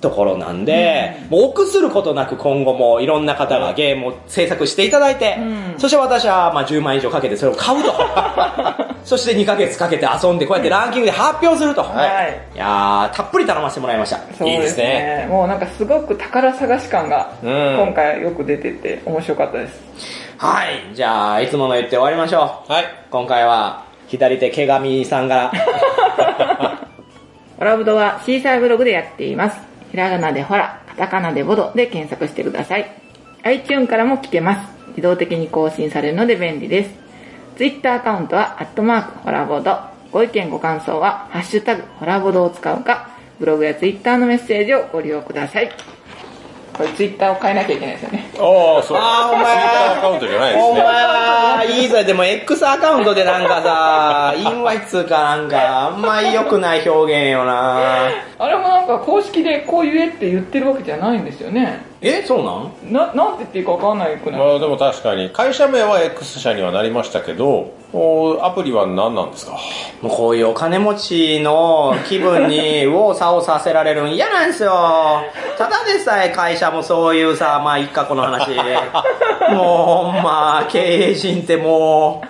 [0.00, 7.92] ところなんで、もう臆することなく今後もいろんな方がゲームを制作していただいて、うんそして私はまあ10万以上かけてそれを買うと。
[9.04, 11.82] そして2ヶ月かけて遊んでこうやってランキングで発表すると。
[11.82, 11.88] は
[12.22, 14.18] いいやー、たっぷり頼ませてもらいました。
[14.38, 20.14] そういいですねもうなんかすごく宝探し感がうん今回よく出てて面白かったです。
[20.38, 20.94] はい。
[20.94, 22.72] じゃあ、いつもの言って終わりましょう。
[22.72, 22.84] はい。
[23.10, 25.52] 今回は、左手毛上さんから。
[27.56, 29.73] ホラブドはシーサーブログでやっています。
[29.94, 32.90] ひらがなでほら、カタカナでボドで検索してください。
[33.44, 34.88] iTune からも聞けます。
[34.88, 36.90] 自動的に更新されるので便利です。
[37.56, 39.78] Twitter アカウントは、アットマーク、ホラボド。
[40.10, 45.70] ご意見ご感想は、ハッシュタグ、ホラボドを使うか、ブログや Twitter のメッセージをご利用ください。
[46.74, 48.28] これ Twitter を変えなきゃいけないですよね。
[48.34, 48.98] ああ、そう。
[49.00, 50.88] あーお前 Twitter アカウントじゃないですお前ね。
[50.88, 52.04] はいいぞ。
[52.04, 61.93] でも X アカウントでなんかさ、インワイつうかなんか、あんまり良くない表現よなあれもなんか公式でこう言えって言ってるわけじゃないんですよね。
[62.06, 62.50] え、そうな
[62.90, 62.92] ん？
[62.92, 69.52] な、なんて言っていいかわかんないくない、まあでも確かに、会社名は X 社にはなりましたけど、おアプリは何なんですか？
[70.02, 74.72] もうこういうお金持ちの気分に右往左往させられるん嫌なんですよ。
[75.56, 78.50] ただでさえ会社もそういうさ、まあ一過この話。
[79.54, 82.22] もうほんま、経営陣っても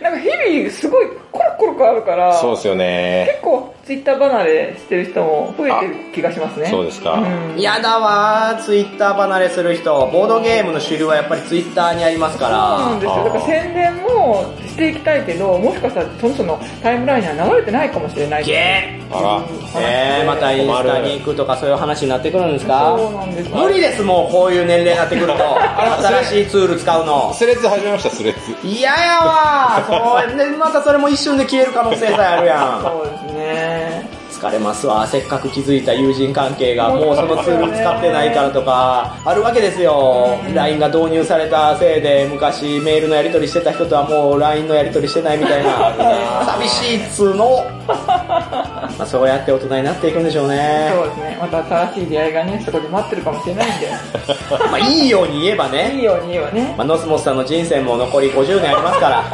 [0.00, 3.26] う、なんか日々すごいコロコロ変わるから、そうですよね。
[3.30, 6.66] 結構ツイッター離れしてる人も増えてる気がしますね。
[6.68, 10.08] そうですかうん嫌だわツイッター離れする人。
[10.12, 13.00] ボードゲームの主流はやっぱりツイッターにありますかそうなんら。
[13.00, 13.24] ですよ。
[13.24, 18.44] だから宣伝もしていきたいけど、もしかしたらその人のタイムラインには流れてないかもしれない。
[18.44, 22.94] ゲあーえー、またインスタに行くとかそういう話になってくるんですか？
[22.96, 25.60] そうなんです無理です、もうこういう年齢になってくると。
[26.22, 27.34] 新しいツール使うのら。。
[27.34, 28.68] スレッズ始めました、スレッズ。
[28.68, 29.92] 嫌やわそ
[30.58, 32.82] またそれも一瞬で消える可能性さえあるやん。
[32.82, 34.19] そうですね。
[34.40, 35.06] 疲れますわ。
[35.06, 40.38] せっかく築いた友人関係がもうそのツール使ってないからとか、あるわけですよ。
[40.54, 46.44] LINE が導入されたせいで、昔メールのやり取りしてた人とはもう LINE のやり取りしてないみたいな。
[46.56, 47.66] 寂しいっつうの。
[47.90, 50.90] まあそうやって大人になっていくんでしょうね。
[50.94, 51.38] そうですね。
[51.38, 53.88] また新しい出会いがね、そこで待ってるかもしれないんで。
[54.70, 55.92] まあいいように言えばね。
[55.94, 56.74] いいように言えばね。
[56.78, 59.24] まあ、ノスモスさんの人生も残り50年ありますから。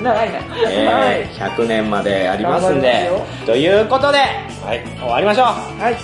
[0.00, 0.38] 長いな。
[0.70, 3.10] えー、100年までありますんで。
[3.44, 4.18] ということで、
[4.64, 4.82] はい。
[4.98, 5.46] 終わりましょう。
[5.80, 5.96] はい。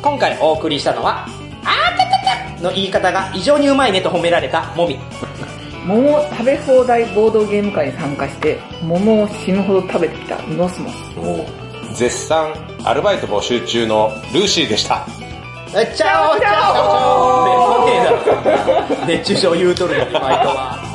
[0.00, 1.26] 今回お送りしたのは、
[1.64, 2.10] あーたた
[2.56, 4.98] たの言い方が異常にうまいねと褒められたもみ。
[5.84, 10.94] 桃食べ放題ボードゲーム会に参加して、桃を死ぬほど食べてきたノスモス。
[11.94, 12.54] 絶賛
[12.84, 15.04] アルバイト募集中のルーシーでした。
[15.68, 16.72] チャオチャ
[19.02, 20.87] オ熱中症言うとるよ、バイトは。